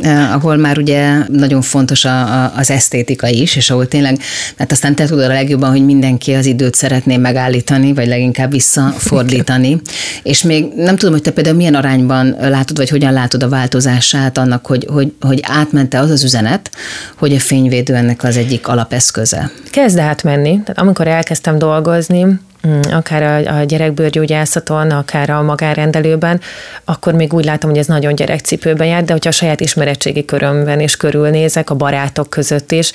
ahol 0.03 0.55
már 0.55 0.77
ugye 0.77 1.17
nagyon 1.27 1.61
fontos 1.61 2.05
a, 2.05 2.43
a, 2.43 2.53
az 2.55 2.69
esztétika 2.69 3.27
is, 3.27 3.55
és 3.55 3.69
ahol 3.69 3.87
tényleg, 3.87 4.19
mert 4.57 4.71
aztán 4.71 4.95
te 4.95 5.05
tudod 5.05 5.23
a 5.23 5.27
legjobban, 5.27 5.69
hogy 5.69 5.85
mindenki 5.85 6.33
az 6.33 6.45
időt 6.45 6.75
szeretné 6.75 7.17
megállítani, 7.17 7.93
vagy 7.93 8.07
leginkább 8.07 8.51
visszafordítani. 8.51 9.81
és 10.23 10.43
még 10.43 10.65
nem 10.75 10.95
tudom, 10.95 11.13
hogy 11.13 11.23
te 11.23 11.31
például 11.31 11.55
milyen 11.55 11.75
arányban 11.75 12.35
látod, 12.39 12.77
vagy 12.77 12.89
hogyan 12.89 13.13
látod 13.13 13.43
a 13.43 13.49
változását 13.49 14.37
annak, 14.37 14.65
hogy, 14.65 14.87
hogy, 14.89 15.13
hogy 15.21 15.39
átmente 15.47 15.99
az 15.99 16.09
az 16.09 16.23
üzenet, 16.23 16.69
hogy 17.17 17.33
a 17.33 17.39
fényvédő 17.39 17.93
ennek 17.95 18.23
az 18.23 18.37
egyik 18.37 18.67
alapeszköze. 18.67 19.51
Kezd 19.71 19.97
átmenni. 19.97 20.49
Tehát 20.49 20.77
amikor 20.77 21.07
elkezdtem 21.07 21.57
dolgozni, 21.57 22.25
akár 22.91 23.24
a, 23.24 23.57
a 23.57 23.63
gyerekbőrgyógyászaton, 23.63 24.91
akár 24.91 25.29
a 25.29 25.41
magánrendelőben, 25.41 26.41
akkor 26.86 27.13
még 27.13 27.34
úgy 27.34 27.45
látom, 27.45 27.69
hogy 27.69 27.79
ez 27.79 27.88
nagyon 27.88 28.15
gyerekcipőben 28.15 28.88
jár, 28.88 29.03
de 29.03 29.12
hogyha 29.12 29.29
a 29.29 29.34
saját 29.34 29.60
ismeretségi 29.60 30.25
körömben 30.25 30.79
is 30.79 30.98
körülnézek, 30.98 31.69
a 31.69 31.75
barátok 31.75 32.29
között 32.29 32.72
is, 32.72 32.91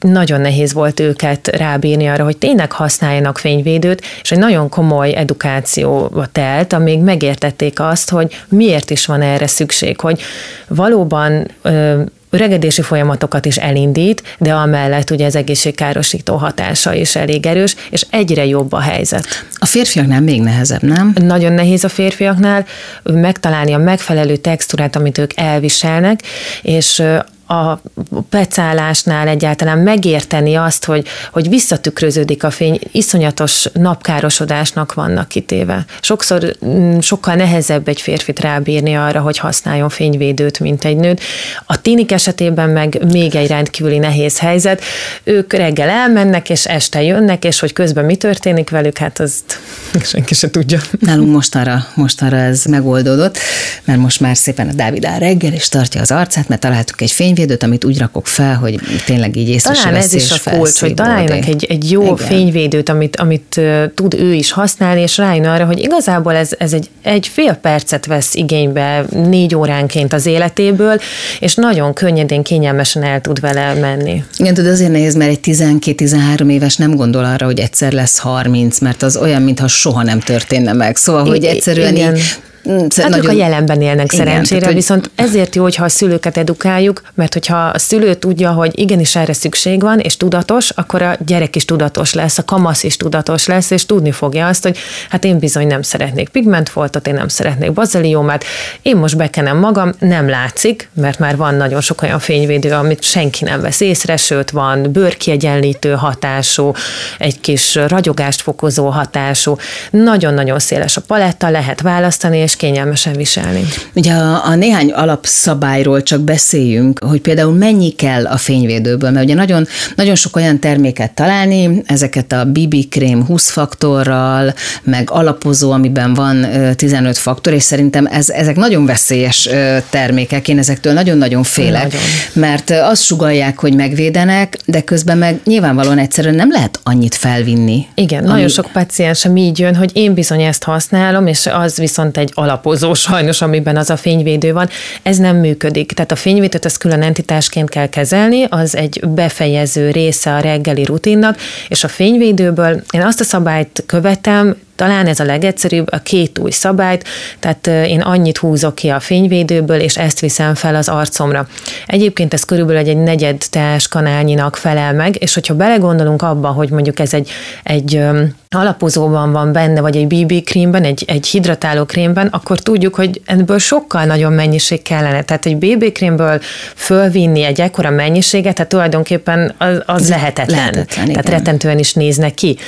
nagyon 0.00 0.40
nehéz 0.40 0.72
volt 0.72 1.00
őket 1.00 1.46
rábírni 1.46 2.06
arra, 2.06 2.24
hogy 2.24 2.36
tényleg 2.36 2.72
használjanak 2.72 3.38
fényvédőt, 3.38 4.02
és 4.22 4.32
egy 4.32 4.38
nagyon 4.38 4.68
komoly 4.68 5.14
edukációba 5.14 6.26
telt, 6.26 6.72
amíg 6.72 7.00
megértették 7.00 7.80
azt, 7.80 8.10
hogy 8.10 8.44
miért 8.48 8.90
is 8.90 9.06
van 9.06 9.22
erre 9.22 9.46
szükség, 9.46 10.00
hogy 10.00 10.20
valóban 10.68 11.48
ö, 11.62 12.02
öregedési 12.32 12.82
folyamatokat 12.82 13.44
is 13.44 13.56
elindít, 13.56 14.22
de 14.38 14.52
amellett 14.54 15.10
ugye 15.10 15.26
az 15.26 15.36
egészségkárosító 15.36 16.36
hatása 16.36 16.94
is 16.94 17.16
elég 17.16 17.46
erős, 17.46 17.76
és 17.90 18.06
egyre 18.10 18.46
jobb 18.46 18.72
a 18.72 18.80
helyzet. 18.80 19.26
A 19.54 19.66
férfiaknál 19.66 20.20
még 20.20 20.42
nehezebb, 20.42 20.82
nem? 20.82 21.12
Nagyon 21.20 21.52
nehéz 21.52 21.84
a 21.84 21.88
férfiaknál 21.88 22.66
megtalálni 23.02 23.72
a 23.72 23.78
megfelelő 23.78 24.36
textúrát, 24.36 24.96
amit 24.96 25.18
ők 25.18 25.30
elviselnek, 25.34 26.20
és 26.62 27.02
a 27.52 27.80
pecálásnál 28.28 29.28
egyáltalán 29.28 29.78
megérteni 29.78 30.54
azt, 30.54 30.84
hogy, 30.84 31.06
hogy 31.32 31.48
visszatükröződik 31.48 32.44
a 32.44 32.50
fény, 32.50 32.80
iszonyatos 32.92 33.66
napkárosodásnak 33.72 34.94
vannak 34.94 35.28
kitéve. 35.28 35.84
Sokszor 36.00 36.56
mm, 36.66 36.98
sokkal 36.98 37.34
nehezebb 37.34 37.88
egy 37.88 38.00
férfit 38.00 38.40
rábírni 38.40 38.94
arra, 38.94 39.20
hogy 39.20 39.38
használjon 39.38 39.88
fényvédőt, 39.88 40.60
mint 40.60 40.84
egy 40.84 40.96
nőt. 40.96 41.20
A 41.66 41.80
tínik 41.80 42.12
esetében 42.12 42.68
meg 42.68 43.12
még 43.12 43.34
egy 43.34 43.48
rendkívüli 43.48 43.98
nehéz 43.98 44.38
helyzet. 44.38 44.82
Ők 45.24 45.52
reggel 45.52 45.88
elmennek, 45.88 46.50
és 46.50 46.64
este 46.64 47.02
jönnek, 47.02 47.44
és 47.44 47.60
hogy 47.60 47.72
közben 47.72 48.04
mi 48.04 48.16
történik 48.16 48.70
velük, 48.70 48.98
hát 48.98 49.20
azt 49.20 49.60
senki 50.02 50.34
se 50.34 50.50
tudja. 50.50 50.80
Nálunk 51.00 51.32
mostanra, 51.32 51.86
mostanra 51.94 52.36
ez 52.36 52.64
megoldódott, 52.64 53.38
mert 53.84 53.98
most 53.98 54.20
már 54.20 54.36
szépen 54.36 54.68
a 54.68 54.72
Dávid 54.72 55.04
áll 55.04 55.18
reggel, 55.18 55.52
és 55.52 55.68
tartja 55.68 56.00
az 56.00 56.10
arcát, 56.10 56.48
mert 56.48 56.60
találtuk 56.60 57.00
egy 57.00 57.10
fényvédőt, 57.10 57.40
fényvédőt, 57.42 57.62
amit 57.62 57.84
úgy 57.84 57.98
rakok 57.98 58.26
fel, 58.26 58.54
hogy 58.54 58.80
tényleg 59.04 59.36
így 59.36 59.48
észre 59.48 59.74
Talán 59.74 59.94
ez 59.94 60.14
is 60.14 60.30
a 60.30 60.50
kulcs, 60.50 60.80
hogy 60.80 60.94
találjanak 60.94 61.46
egy, 61.46 61.66
egy 61.68 61.90
jó 61.90 62.02
Igen. 62.02 62.16
fényvédőt, 62.16 62.88
amit, 62.88 63.16
amit 63.16 63.60
tud 63.94 64.14
ő 64.14 64.32
is 64.32 64.52
használni, 64.52 65.00
és 65.00 65.16
rájön 65.16 65.44
arra, 65.44 65.64
hogy 65.64 65.78
igazából 65.78 66.34
ez, 66.34 66.50
ez 66.58 66.72
egy, 66.72 66.90
egy 67.02 67.26
fél 67.26 67.54
percet 67.54 68.06
vesz 68.06 68.34
igénybe 68.34 69.04
négy 69.10 69.54
óránként 69.54 70.12
az 70.12 70.26
életéből, 70.26 71.00
és 71.40 71.54
nagyon 71.54 71.92
könnyedén, 71.92 72.42
kényelmesen 72.42 73.02
el 73.02 73.20
tud 73.20 73.40
vele 73.40 73.74
menni. 73.74 74.24
Igen, 74.36 74.54
tudod, 74.54 74.70
azért 74.70 74.90
nehéz, 74.90 75.14
mert 75.14 75.30
egy 75.30 75.40
12-13 75.42 76.50
éves 76.50 76.76
nem 76.76 76.94
gondol 76.94 77.24
arra, 77.24 77.46
hogy 77.46 77.58
egyszer 77.58 77.92
lesz 77.92 78.18
30, 78.18 78.78
mert 78.78 79.02
az 79.02 79.16
olyan, 79.16 79.42
mintha 79.42 79.68
soha 79.68 80.02
nem 80.02 80.20
történne 80.20 80.72
meg. 80.72 80.96
Szóval, 80.96 81.26
hogy 81.26 81.44
egyszerűen 81.44 81.96
Igen. 81.96 82.16
így 82.16 82.22
hát 82.64 83.08
nagyon... 83.08 83.24
ők 83.24 83.28
a 83.28 83.32
jelenben 83.32 83.80
élnek 83.80 84.12
Igen, 84.12 84.26
szerencsére, 84.26 84.60
tehát, 84.60 84.74
hogy... 84.74 84.74
viszont 84.74 85.10
ezért 85.14 85.54
jó, 85.54 85.62
hogyha 85.62 85.84
a 85.84 85.88
szülőket 85.88 86.36
edukáljuk, 86.36 87.02
mert 87.14 87.32
hogyha 87.32 87.56
a 87.56 87.78
szülő 87.78 88.14
tudja, 88.14 88.50
hogy 88.50 88.78
igenis 88.78 89.16
erre 89.16 89.32
szükség 89.32 89.80
van, 89.80 89.98
és 89.98 90.16
tudatos, 90.16 90.70
akkor 90.70 91.02
a 91.02 91.16
gyerek 91.26 91.56
is 91.56 91.64
tudatos 91.64 92.14
lesz, 92.14 92.38
a 92.38 92.44
kamasz 92.44 92.82
is 92.82 92.96
tudatos 92.96 93.46
lesz, 93.46 93.70
és 93.70 93.86
tudni 93.86 94.10
fogja 94.10 94.46
azt, 94.46 94.62
hogy 94.62 94.78
hát 95.08 95.24
én 95.24 95.38
bizony 95.38 95.66
nem 95.66 95.82
szeretnék 95.82 96.28
pigmentfoltot, 96.28 97.06
én 97.06 97.14
nem 97.14 97.28
szeretnék 97.28 97.72
baziliómát, 97.72 98.44
én 98.82 98.96
most 98.96 99.16
bekenem 99.16 99.58
magam, 99.58 99.92
nem 99.98 100.28
látszik, 100.28 100.88
mert 100.94 101.18
már 101.18 101.36
van 101.36 101.54
nagyon 101.54 101.80
sok 101.80 102.02
olyan 102.02 102.18
fényvédő, 102.18 102.70
amit 102.70 103.02
senki 103.02 103.44
nem 103.44 103.60
vesz 103.60 103.80
észre, 103.80 104.16
sőt 104.16 104.50
van 104.50 104.92
bőrkiegyenlítő 104.92 105.92
hatású, 105.92 106.72
egy 107.18 107.40
kis 107.40 107.74
ragyogást 107.74 108.40
fokozó 108.40 108.88
hatású, 108.88 109.56
nagyon-nagyon 109.90 110.58
széles 110.58 110.96
a 110.96 111.00
paletta, 111.00 111.50
lehet 111.50 111.80
választani, 111.80 112.38
és 112.38 112.51
és 112.52 112.58
kényelmesen 112.58 113.16
viselni. 113.16 113.64
Ugye 113.94 114.12
a, 114.12 114.46
a 114.46 114.54
néhány 114.54 114.90
alapszabályról 114.90 116.02
csak 116.02 116.20
beszéljünk, 116.20 117.04
hogy 117.04 117.20
például 117.20 117.52
mennyi 117.52 117.90
kell 117.90 118.26
a 118.26 118.36
fényvédőből, 118.36 119.10
mert 119.10 119.24
ugye 119.24 119.34
nagyon, 119.34 119.66
nagyon 119.96 120.14
sok 120.14 120.36
olyan 120.36 120.58
terméket 120.58 121.12
találni, 121.12 121.82
ezeket 121.86 122.32
a 122.32 122.44
BB 122.44 122.88
krém 122.88 123.24
20 123.24 123.50
faktorral, 123.50 124.54
meg 124.82 125.10
alapozó, 125.10 125.70
amiben 125.70 126.14
van 126.14 126.46
15 126.76 127.18
faktor, 127.18 127.52
és 127.52 127.62
szerintem 127.62 128.06
ez, 128.06 128.28
ezek 128.28 128.56
nagyon 128.56 128.86
veszélyes 128.86 129.48
termékek, 129.90 130.48
én 130.48 130.58
ezektől 130.58 130.92
nagyon-nagyon 130.92 131.42
félek, 131.42 131.82
nagyon. 131.82 132.00
mert 132.32 132.70
azt 132.70 133.02
sugalják, 133.02 133.58
hogy 133.58 133.74
megvédenek, 133.74 134.58
de 134.64 134.80
közben 134.80 135.18
meg 135.18 135.40
nyilvánvalóan 135.44 135.98
egyszerűen 135.98 136.34
nem 136.34 136.50
lehet 136.50 136.80
annyit 136.82 137.14
felvinni. 137.14 137.86
Igen, 137.94 138.24
ami... 138.24 138.32
nagyon 138.32 138.48
sok 138.48 138.66
paciensem 138.72 139.36
így 139.36 139.58
jön, 139.58 139.74
hogy 139.74 139.90
én 139.92 140.14
bizony 140.14 140.42
ezt 140.42 140.64
használom, 140.64 141.26
és 141.26 141.46
az 141.46 141.76
viszont 141.76 142.16
egy 142.16 142.32
alapozó 142.42 142.94
sajnos, 142.94 143.42
amiben 143.42 143.76
az 143.76 143.90
a 143.90 143.96
fényvédő 143.96 144.52
van. 144.52 144.68
Ez 145.02 145.16
nem 145.16 145.36
működik. 145.36 145.92
Tehát 145.92 146.10
a 146.10 146.16
fényvédőt 146.16 146.64
az 146.64 146.76
külön 146.76 147.02
entitásként 147.02 147.68
kell 147.68 147.86
kezelni, 147.86 148.44
az 148.48 148.76
egy 148.76 149.00
befejező 149.08 149.90
része 149.90 150.34
a 150.34 150.40
reggeli 150.40 150.84
rutinnak, 150.84 151.36
és 151.68 151.84
a 151.84 151.88
fényvédőből 151.88 152.82
én 152.90 153.02
azt 153.02 153.20
a 153.20 153.24
szabályt 153.24 153.82
követem, 153.86 154.56
talán 154.82 155.06
ez 155.06 155.20
a 155.20 155.24
legegyszerűbb, 155.24 155.92
a 155.92 155.98
két 155.98 156.38
új 156.38 156.50
szabályt, 156.50 157.04
tehát 157.38 157.66
én 157.66 158.00
annyit 158.00 158.38
húzok 158.38 158.74
ki 158.74 158.88
a 158.88 159.00
fényvédőből, 159.00 159.80
és 159.80 159.96
ezt 159.96 160.20
viszem 160.20 160.54
fel 160.54 160.74
az 160.74 160.88
arcomra. 160.88 161.46
Egyébként 161.86 162.32
ez 162.32 162.44
körülbelül 162.44 162.80
egy, 162.80 162.88
egy 162.88 162.96
negyed 162.96 163.42
teás 163.50 163.88
kanálnyinak 163.88 164.56
felel 164.56 164.92
meg, 164.92 165.22
és 165.22 165.34
hogyha 165.34 165.54
belegondolunk 165.54 166.22
abba, 166.22 166.48
hogy 166.48 166.70
mondjuk 166.70 166.98
ez 166.98 167.14
egy, 167.14 167.30
egy 167.62 168.00
alapozóban 168.48 169.32
van 169.32 169.52
benne, 169.52 169.80
vagy 169.80 169.96
egy 169.96 170.06
BB 170.06 170.44
krémben, 170.44 170.84
egy, 170.84 171.04
egy 171.06 171.26
hidratáló 171.26 171.84
krémben, 171.84 172.26
akkor 172.26 172.58
tudjuk, 172.58 172.94
hogy 172.94 173.20
ebből 173.24 173.58
sokkal 173.58 174.04
nagyobb 174.04 174.32
mennyiség 174.32 174.82
kellene. 174.82 175.22
Tehát 175.22 175.46
egy 175.46 175.56
BB 175.56 175.92
krémből 175.92 176.40
fölvinni 176.74 177.42
egy 177.42 177.60
ekkora 177.60 177.90
mennyiséget, 177.90 178.54
tehát 178.54 178.70
tulajdonképpen 178.70 179.54
az, 179.58 179.82
az 179.86 180.08
lehetetlen. 180.08 180.58
lehetetlen. 180.58 181.06
Tehát 181.06 181.08
igen. 181.08 181.38
rettentően 181.38 181.78
is 181.78 181.92
néznek 181.92 182.34
ki. 182.34 182.58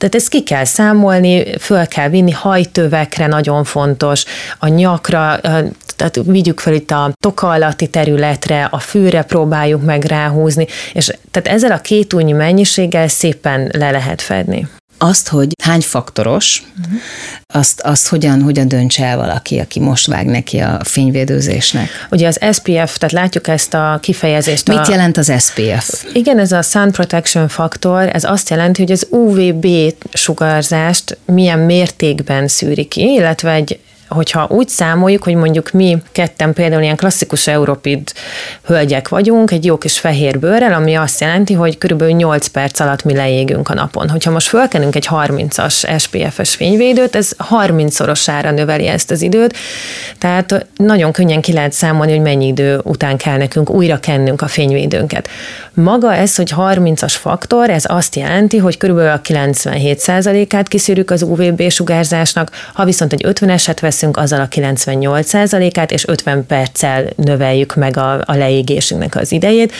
Tehát 0.00 0.14
ezt 0.14 0.28
ki 0.28 0.42
kell 0.42 0.64
számolni, 0.64 1.56
föl 1.58 1.86
kell 1.86 2.08
vinni, 2.08 2.30
hajtövekre 2.30 3.26
nagyon 3.26 3.64
fontos, 3.64 4.24
a 4.58 4.68
nyakra, 4.68 5.40
tehát 5.96 6.20
vigyük 6.24 6.60
fel 6.60 6.74
itt 6.74 6.90
a 6.90 7.12
toka 7.20 7.48
alatti 7.48 7.86
területre, 7.86 8.64
a 8.64 8.78
fűre 8.78 9.22
próbáljuk 9.22 9.84
meg 9.84 10.04
ráhúzni, 10.04 10.66
és 10.92 11.10
tehát 11.30 11.48
ezzel 11.48 11.72
a 11.72 11.80
két 11.80 12.12
újnyi 12.12 12.32
mennyiséggel 12.32 13.08
szépen 13.08 13.70
le 13.72 13.90
lehet 13.90 14.22
fedni 14.22 14.68
azt, 15.02 15.28
hogy 15.28 15.48
hány 15.62 15.80
faktoros, 15.80 16.62
uh-huh. 16.78 17.00
azt, 17.46 17.80
azt 17.80 18.08
hogyan, 18.08 18.42
hogyan 18.42 18.68
döntse 18.68 19.04
el 19.04 19.16
valaki, 19.16 19.58
aki 19.58 19.80
most 19.80 20.06
vág 20.06 20.26
neki 20.26 20.58
a 20.58 20.80
fényvédőzésnek? 20.84 21.88
Ugye 22.10 22.26
az 22.26 22.38
SPF, 22.52 22.98
tehát 22.98 23.12
látjuk 23.12 23.48
ezt 23.48 23.74
a 23.74 23.98
kifejezést. 24.02 24.68
Mit 24.68 24.78
a, 24.78 24.90
jelent 24.90 25.16
az 25.16 25.32
SPF? 25.38 26.04
Igen, 26.12 26.38
ez 26.38 26.52
a 26.52 26.62
Sun 26.62 26.90
Protection 26.90 27.48
Factor, 27.48 28.08
ez 28.12 28.24
azt 28.24 28.50
jelenti, 28.50 28.82
hogy 28.82 28.92
az 28.92 29.06
UVB 29.10 29.66
sugárzást 30.12 31.18
milyen 31.24 31.58
mértékben 31.58 32.48
szűri 32.48 32.84
ki, 32.84 33.12
illetve 33.12 33.52
egy 33.52 33.78
hogyha 34.10 34.46
úgy 34.48 34.68
számoljuk, 34.68 35.22
hogy 35.22 35.34
mondjuk 35.34 35.70
mi 35.70 35.98
ketten 36.12 36.52
például 36.52 36.82
ilyen 36.82 36.96
klasszikus 36.96 37.46
europid 37.46 38.12
hölgyek 38.64 39.08
vagyunk, 39.08 39.50
egy 39.50 39.64
jó 39.64 39.78
kis 39.78 39.98
fehér 39.98 40.38
bőrrel, 40.38 40.72
ami 40.72 40.94
azt 40.94 41.20
jelenti, 41.20 41.54
hogy 41.54 41.78
körülbelül 41.78 42.14
8 42.14 42.46
perc 42.46 42.80
alatt 42.80 43.04
mi 43.04 43.14
leégünk 43.14 43.68
a 43.68 43.74
napon. 43.74 44.08
Hogyha 44.08 44.30
most 44.30 44.48
fölkenünk 44.48 44.96
egy 44.96 45.08
30-as 45.10 46.00
SPF-es 46.00 46.54
fényvédőt, 46.54 47.16
ez 47.16 47.32
30-szorosára 47.50 48.54
növeli 48.54 48.86
ezt 48.86 49.10
az 49.10 49.22
időt, 49.22 49.56
tehát 50.18 50.66
nagyon 50.76 51.12
könnyen 51.12 51.40
ki 51.40 51.52
lehet 51.52 51.72
számolni, 51.72 52.12
hogy 52.12 52.20
mennyi 52.20 52.46
idő 52.46 52.80
után 52.82 53.16
kell 53.16 53.36
nekünk 53.36 53.70
újra 53.70 54.00
kennünk 54.00 54.42
a 54.42 54.46
fényvédőnket. 54.46 55.28
Maga 55.74 56.14
ez, 56.14 56.36
hogy 56.36 56.52
30-as 56.56 57.14
faktor, 57.18 57.70
ez 57.70 57.84
azt 57.86 58.16
jelenti, 58.16 58.58
hogy 58.58 58.76
körülbelül 58.76 59.10
a 59.10 59.20
97%-át 59.20 60.68
kiszűrjük 60.68 61.10
az 61.10 61.22
UVB 61.22 61.70
sugárzásnak, 61.70 62.50
ha 62.74 62.84
viszont 62.84 63.12
egy 63.12 63.24
50-eset 63.26 63.76
veszünk, 64.00 64.16
azzal 64.16 64.40
a 64.40 64.48
98%-át, 64.48 65.92
és 65.92 66.08
50 66.08 66.46
perccel 66.46 67.08
növeljük 67.16 67.74
meg 67.74 67.96
a, 67.96 68.12
a 68.24 68.36
leégésünknek 68.36 69.16
az 69.16 69.32
idejét. 69.32 69.72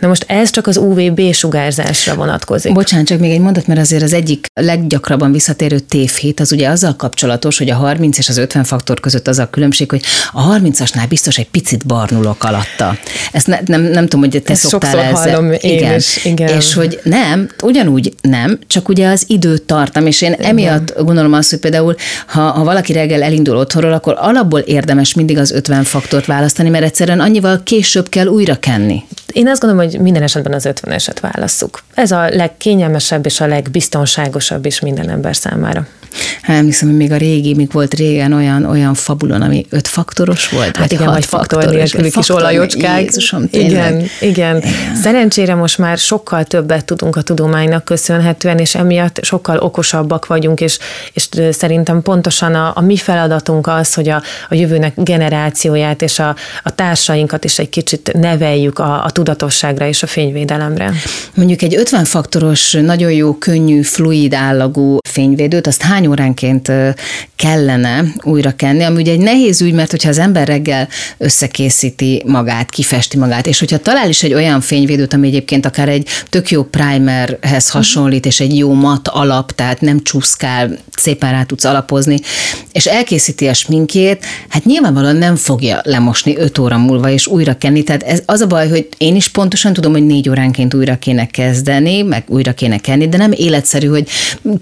Na 0.00 0.08
most 0.08 0.24
ez 0.28 0.50
csak 0.50 0.66
az 0.66 0.76
UVB 0.76 1.32
sugárzásra 1.32 2.14
vonatkozik. 2.14 2.72
Bocsánat, 2.72 3.06
csak 3.06 3.18
még 3.18 3.30
egy 3.30 3.40
mondat, 3.40 3.66
mert 3.66 3.80
azért 3.80 4.02
az 4.02 4.12
egyik 4.12 4.46
leggyakrabban 4.54 5.32
visszatérő 5.32 5.78
tévhit 5.78 6.40
az 6.40 6.52
ugye 6.52 6.68
azzal 6.68 6.96
kapcsolatos, 6.96 7.58
hogy 7.58 7.70
a 7.70 7.74
30 7.74 8.18
és 8.18 8.28
az 8.28 8.36
50 8.36 8.64
faktor 8.64 9.00
között 9.00 9.28
az 9.28 9.38
a 9.38 9.50
különbség, 9.50 9.90
hogy 9.90 10.02
a 10.32 10.58
30-asnál 10.58 11.04
biztos 11.08 11.38
egy 11.38 11.50
picit 11.50 11.86
barnulok 11.86 12.44
alatta. 12.44 12.96
Ezt 13.32 13.46
ne, 13.46 13.58
nem, 13.64 13.82
nem 13.82 14.04
tudom, 14.04 14.20
hogy 14.20 14.42
te 14.42 14.52
Ezt 14.52 14.66
szoktál 14.66 14.98
ezzel. 14.98 15.34
Hallom, 15.34 15.52
igen, 15.58 15.94
is, 15.94 16.24
igen. 16.24 16.48
És 16.48 16.74
hogy 16.74 17.00
nem, 17.02 17.48
ugyanúgy 17.62 18.14
nem, 18.20 18.58
csak 18.66 18.88
ugye 18.88 19.08
az 19.08 19.24
időt 19.26 19.62
tartam, 19.62 20.06
és 20.06 20.22
én 20.22 20.32
igen. 20.32 20.46
emiatt 20.46 20.94
gondolom 21.04 21.32
azt, 21.32 21.50
hogy 21.50 21.58
például, 21.58 21.94
ha, 22.26 22.40
ha 22.40 22.64
valaki 22.64 22.92
reggel 22.92 23.22
elindul 23.22 23.55
otthonról, 23.56 23.92
akkor 23.92 24.14
alapból 24.18 24.60
érdemes 24.60 25.14
mindig 25.14 25.38
az 25.38 25.50
50 25.50 25.84
faktort 25.84 26.26
választani, 26.26 26.68
mert 26.68 26.84
egyszerűen 26.84 27.20
annyival 27.20 27.60
később 27.62 28.08
kell 28.08 28.26
újra 28.26 28.58
kenni. 28.58 29.02
Én 29.32 29.48
azt 29.48 29.60
gondolom, 29.60 29.86
hogy 29.86 30.00
minden 30.00 30.22
esetben 30.22 30.52
az 30.52 30.68
50-eset 30.68 31.16
válasszuk. 31.20 31.82
Ez 31.94 32.10
a 32.10 32.28
legkényelmesebb 32.28 33.26
és 33.26 33.40
a 33.40 33.46
legbiztonságosabb 33.46 34.66
is 34.66 34.80
minden 34.80 35.08
ember 35.08 35.36
számára. 35.36 35.86
Hát 36.42 36.56
emlékszem, 36.56 36.88
hogy 36.88 36.96
még 36.96 37.12
a 37.12 37.16
régi, 37.16 37.54
még 37.54 37.72
volt 37.72 37.94
régen 37.94 38.32
olyan, 38.32 38.64
olyan 38.64 38.94
fabulon, 38.94 39.42
ami 39.42 39.66
öt 39.70 39.88
faktoros 39.88 40.48
volt. 40.48 40.76
Hát 40.76 40.92
igen, 40.92 41.06
vagy 41.06 41.24
faktor 41.24 41.64
nélküli 41.64 42.10
kis 42.10 42.28
olajocskák. 42.28 43.00
Jézusom, 43.00 43.48
igen, 43.50 44.04
igen, 44.20 44.60
igen. 44.60 44.62
Szerencsére 45.02 45.54
most 45.54 45.78
már 45.78 45.98
sokkal 45.98 46.44
többet 46.44 46.84
tudunk 46.84 47.16
a 47.16 47.22
tudománynak 47.22 47.84
köszönhetően, 47.84 48.58
és 48.58 48.74
emiatt 48.74 49.18
sokkal 49.22 49.58
okosabbak 49.58 50.26
vagyunk, 50.26 50.60
és, 50.60 50.78
és 51.12 51.28
szerintem 51.50 52.02
pontosan 52.02 52.54
a, 52.54 52.72
a 52.74 52.80
mi 52.80 52.96
feladatunk 52.96 53.66
az, 53.66 53.94
hogy 53.94 54.08
a, 54.08 54.22
a 54.48 54.54
jövőnek 54.54 54.92
generációját 54.96 56.02
és 56.02 56.18
a, 56.18 56.36
a 56.62 56.74
társainkat 56.74 57.44
is 57.44 57.58
egy 57.58 57.68
kicsit 57.68 58.12
neveljük 58.12 58.78
a, 58.78 59.04
a 59.04 59.10
tudatosságra 59.10 59.86
és 59.86 60.02
a 60.02 60.06
fényvédelemre. 60.06 60.92
Mondjuk 61.34 61.62
egy 61.62 61.76
50 61.76 62.04
faktoros, 62.04 62.72
nagyon 62.72 63.12
jó, 63.12 63.34
könnyű, 63.34 63.82
fluid 63.82 64.34
állagú 64.34 64.98
fényvédőt, 65.08 65.66
azt 65.66 65.82
hány 65.82 66.05
óránként 66.06 66.72
kellene 67.36 68.04
újra 68.22 68.50
kenni, 68.50 68.82
ami 68.82 69.00
ugye 69.00 69.12
egy 69.12 69.18
nehéz 69.18 69.60
ügy, 69.60 69.72
mert 69.72 69.90
hogyha 69.90 70.08
az 70.08 70.18
ember 70.18 70.46
reggel 70.46 70.88
összekészíti 71.18 72.22
magát, 72.26 72.70
kifesti 72.70 73.16
magát, 73.16 73.46
és 73.46 73.58
hogyha 73.58 73.78
talál 73.78 74.08
is 74.08 74.22
egy 74.22 74.34
olyan 74.34 74.60
fényvédőt, 74.60 75.12
ami 75.12 75.26
egyébként 75.26 75.66
akár 75.66 75.88
egy 75.88 76.08
tök 76.30 76.50
jó 76.50 76.62
primerhez 76.62 77.70
hasonlít, 77.70 78.26
és 78.26 78.40
egy 78.40 78.56
jó 78.56 78.72
mat 78.72 79.08
alap, 79.08 79.52
tehát 79.52 79.80
nem 79.80 80.02
csúszkál, 80.02 80.78
szépen 80.96 81.30
rá 81.30 81.42
tudsz 81.42 81.64
alapozni, 81.64 82.18
és 82.72 82.86
elkészíti 82.86 83.46
a 83.46 83.54
sminkét, 83.54 84.24
hát 84.48 84.64
nyilvánvalóan 84.64 85.16
nem 85.16 85.36
fogja 85.36 85.80
lemosni 85.82 86.36
5 86.36 86.58
óra 86.58 86.78
múlva 86.78 87.10
és 87.10 87.26
újra 87.26 87.54
kenni. 87.54 87.82
Tehát 87.82 88.02
ez 88.02 88.22
az 88.26 88.40
a 88.40 88.46
baj, 88.46 88.68
hogy 88.68 88.88
én 88.98 89.16
is 89.16 89.28
pontosan 89.28 89.72
tudom, 89.72 89.92
hogy 89.92 90.06
négy 90.06 90.28
óránként 90.28 90.74
újra 90.74 90.98
kéne 90.98 91.26
kezdeni, 91.26 92.02
meg 92.02 92.24
újra 92.26 92.52
kéne 92.52 92.78
kenni, 92.78 93.08
de 93.08 93.16
nem 93.16 93.32
életszerű, 93.32 93.86
hogy 93.86 94.08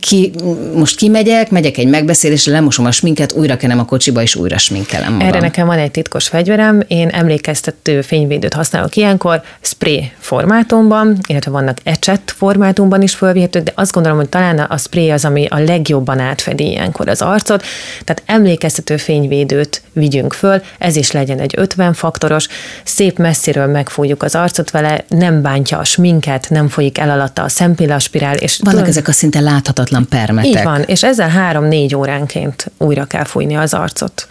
ki, 0.00 0.32
most 0.74 0.96
kimegyek, 0.96 1.33
megyek 1.50 1.78
egy 1.78 1.86
megbeszélésre, 1.86 2.52
lemosom 2.52 2.86
a 2.86 2.90
sminket, 2.90 3.32
újra 3.32 3.56
kenem 3.56 3.78
a 3.78 3.84
kocsiba, 3.84 4.22
és 4.22 4.34
újra 4.34 4.58
sminkelem 4.58 5.12
magam. 5.12 5.28
Erre 5.28 5.40
nekem 5.40 5.66
van 5.66 5.78
egy 5.78 5.90
titkos 5.90 6.28
fegyverem, 6.28 6.82
én 6.88 7.08
emlékeztető 7.08 8.00
fényvédőt 8.00 8.54
használok 8.54 8.96
ilyenkor, 8.96 9.42
spray 9.60 10.12
formátumban, 10.18 11.18
illetve 11.26 11.50
vannak 11.50 11.78
ecset 11.82 12.34
formátumban 12.36 13.02
is 13.02 13.14
fölvihetők, 13.14 13.62
de 13.62 13.72
azt 13.74 13.92
gondolom, 13.92 14.18
hogy 14.18 14.28
talán 14.28 14.58
a 14.58 14.76
spray 14.76 15.10
az, 15.10 15.24
ami 15.24 15.46
a 15.50 15.58
legjobban 15.58 16.18
átfedi 16.18 16.64
ilyenkor 16.64 17.08
az 17.08 17.22
arcot, 17.22 17.64
tehát 18.04 18.22
emlékeztető 18.26 18.96
fényvédőt 18.96 19.82
vigyünk 19.92 20.32
föl, 20.32 20.62
ez 20.78 20.96
is 20.96 21.10
legyen 21.10 21.38
egy 21.38 21.54
50 21.56 21.92
faktoros, 21.92 22.46
szép 22.84 23.18
messziről 23.18 23.66
megfújjuk 23.66 24.22
az 24.22 24.34
arcot 24.34 24.70
vele, 24.70 25.04
nem 25.08 25.42
bántja 25.42 25.78
a 25.78 25.84
sminket, 25.84 26.46
nem 26.50 26.68
folyik 26.68 26.98
el 26.98 27.10
alatta 27.10 27.42
a 27.42 27.48
szempillaspirál. 27.48 28.36
És 28.36 28.58
Vannak 28.58 28.74
tudom, 28.74 28.90
ezek 28.90 29.08
a 29.08 29.12
szinte 29.12 29.40
láthatatlan 29.40 30.06
permetek. 30.08 30.50
Így 30.50 30.62
van, 30.62 30.82
és 30.82 31.02
ezzel 31.02 31.23
három-négy 31.28 31.94
óránként 31.94 32.70
újra 32.78 33.04
kell 33.04 33.24
fújni 33.24 33.56
az 33.56 33.74
arcot. 33.74 34.28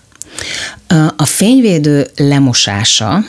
A 1.15 1.25
fényvédő 1.25 2.07
lemosása 2.15 3.19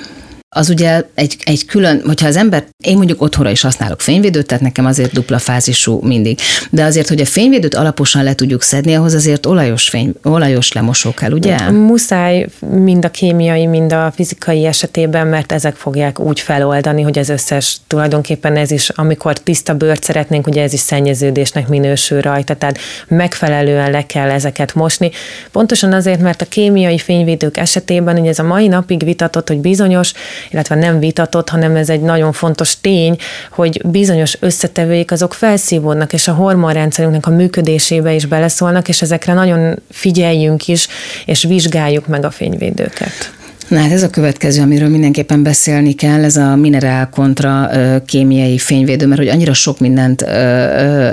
az 0.55 0.71
ugye 0.71 1.03
egy, 1.15 1.37
egy 1.45 1.67
külön, 1.67 2.03
hogyha 2.07 2.27
az 2.27 2.37
ember, 2.37 2.65
én 2.85 2.97
mondjuk 2.97 3.23
otthonra 3.23 3.51
is 3.51 3.61
használok 3.61 4.01
fényvédőt, 4.01 4.47
tehát 4.47 4.63
nekem 4.63 4.87
azért 4.87 5.13
dupla 5.13 5.39
fázisú 5.39 6.01
mindig, 6.03 6.39
de 6.71 6.85
azért, 6.85 7.09
hogy 7.09 7.21
a 7.21 7.27
fényvédőt 7.27 7.75
alaposan 7.75 8.23
le 8.23 8.35
tudjuk 8.35 8.63
szedni, 8.63 8.95
ahhoz 8.95 9.15
azért 9.15 9.47
olajos, 9.47 9.89
fény, 9.89 10.15
olajos 10.23 10.73
lemosó 10.73 11.15
kell, 11.15 11.33
ugye? 11.33 11.71
Muszáj 11.71 12.47
mind 12.71 13.05
a 13.05 13.11
kémiai, 13.11 13.67
mind 13.67 13.93
a 13.93 14.13
fizikai 14.15 14.65
esetében, 14.65 15.27
mert 15.27 15.53
ezek 15.53 15.75
fogják 15.75 16.21
úgy 16.21 16.41
feloldani, 16.41 17.03
hogy 17.03 17.19
az 17.19 17.29
összes, 17.29 17.77
tulajdonképpen 17.87 18.57
ez 18.57 18.71
is, 18.71 18.89
amikor 18.89 19.39
tiszta 19.39 19.75
bőrt 19.75 20.03
szeretnénk, 20.03 20.47
ugye 20.47 20.63
ez 20.63 20.73
is 20.73 20.81
szennyeződésnek 20.81 21.69
minősül 21.69 22.21
rajta, 22.21 22.57
tehát 22.57 22.79
megfelelően 23.09 23.91
le 23.91 24.07
kell 24.07 24.31
ezeket 24.31 24.75
mosni. 24.75 25.11
Pontosan 25.53 25.93
azért, 25.93 26.21
mert 26.21 26.43
a 26.43 26.47
kémiai 26.47 26.99
fényvédők 26.99 27.57
esetében, 27.57 28.19
ugye 28.19 28.29
ez 28.29 28.39
a 28.39 28.43
mai 28.43 28.69
napig 28.69 29.05
vitatott, 29.05 29.49
hogy 29.49 29.59
bizonyos 29.59 30.13
illetve 30.51 30.75
nem 30.75 30.99
vitatott, 30.99 31.49
hanem 31.49 31.77
ez 31.77 31.89
egy 31.89 32.01
nagyon 32.01 32.33
fontos 32.33 32.81
tény, 32.81 33.17
hogy 33.51 33.81
bizonyos 33.85 34.37
összetevőik 34.41 35.13
azok 35.13 35.35
felszívódnak, 35.35 36.13
és 36.13 36.29
a 36.29 36.33
hormonrendszerünknek 36.33 37.27
a 37.27 37.31
működésébe 37.31 38.13
is 38.13 38.27
beleszólnak, 38.27 38.89
és 38.89 39.03
ezekre 39.03 39.33
nagyon 39.33 39.83
figyeljünk 39.91 40.69
is, 40.69 40.89
és 41.27 41.43
vizsgáljuk 41.43 42.07
meg 42.07 42.25
a 42.25 42.31
fényvédőket. 42.31 43.33
Na 43.69 43.79
hát 43.79 43.93
ez 43.93 44.03
a 44.03 44.11
következő, 44.11 44.63
amiről 44.63 44.89
mindenképpen 44.89 45.43
beszélni 45.43 45.93
kell, 45.93 46.25
ez 46.25 46.37
a 46.37 46.57
minerál 46.57 47.11
kontra 47.11 47.71
kémiai 48.07 48.59
fényvédő, 48.59 49.07
mert 49.07 49.21
hogy 49.21 49.29
annyira 49.29 49.53
sok 49.53 49.79
mindent 49.79 50.21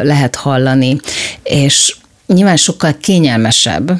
lehet 0.03 0.35
hallani, 0.35 0.95
és 1.43 1.95
nyilván 2.27 2.57
sokkal 2.57 2.95
kényelmesebb, 3.01 3.91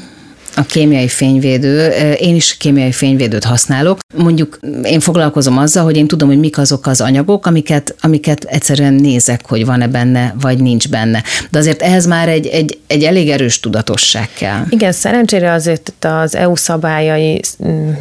a 0.55 0.65
kémiai 0.65 1.07
fényvédő. 1.07 1.87
Én 2.19 2.35
is 2.35 2.57
kémiai 2.57 2.91
fényvédőt 2.91 3.43
használok. 3.43 3.99
Mondjuk 4.15 4.59
én 4.83 4.99
foglalkozom 4.99 5.57
azzal, 5.57 5.83
hogy 5.83 5.97
én 5.97 6.07
tudom, 6.07 6.27
hogy 6.27 6.39
mik 6.39 6.57
azok 6.57 6.87
az 6.87 7.01
anyagok, 7.01 7.45
amiket, 7.45 7.95
amiket 8.01 8.43
egyszerűen 8.43 8.93
nézek, 8.93 9.47
hogy 9.47 9.65
van-e 9.65 9.87
benne, 9.87 10.35
vagy 10.41 10.59
nincs 10.59 10.89
benne. 10.89 11.23
De 11.49 11.59
azért 11.59 11.81
ehhez 11.81 12.05
már 12.05 12.29
egy, 12.29 12.47
egy, 12.47 12.77
egy 12.87 13.03
elég 13.03 13.29
erős 13.29 13.59
tudatosság 13.59 14.29
kell. 14.37 14.63
Igen, 14.69 14.91
szerencsére 14.91 15.51
azért 15.51 15.93
az 15.99 16.35
EU 16.35 16.55
szabályai 16.55 17.41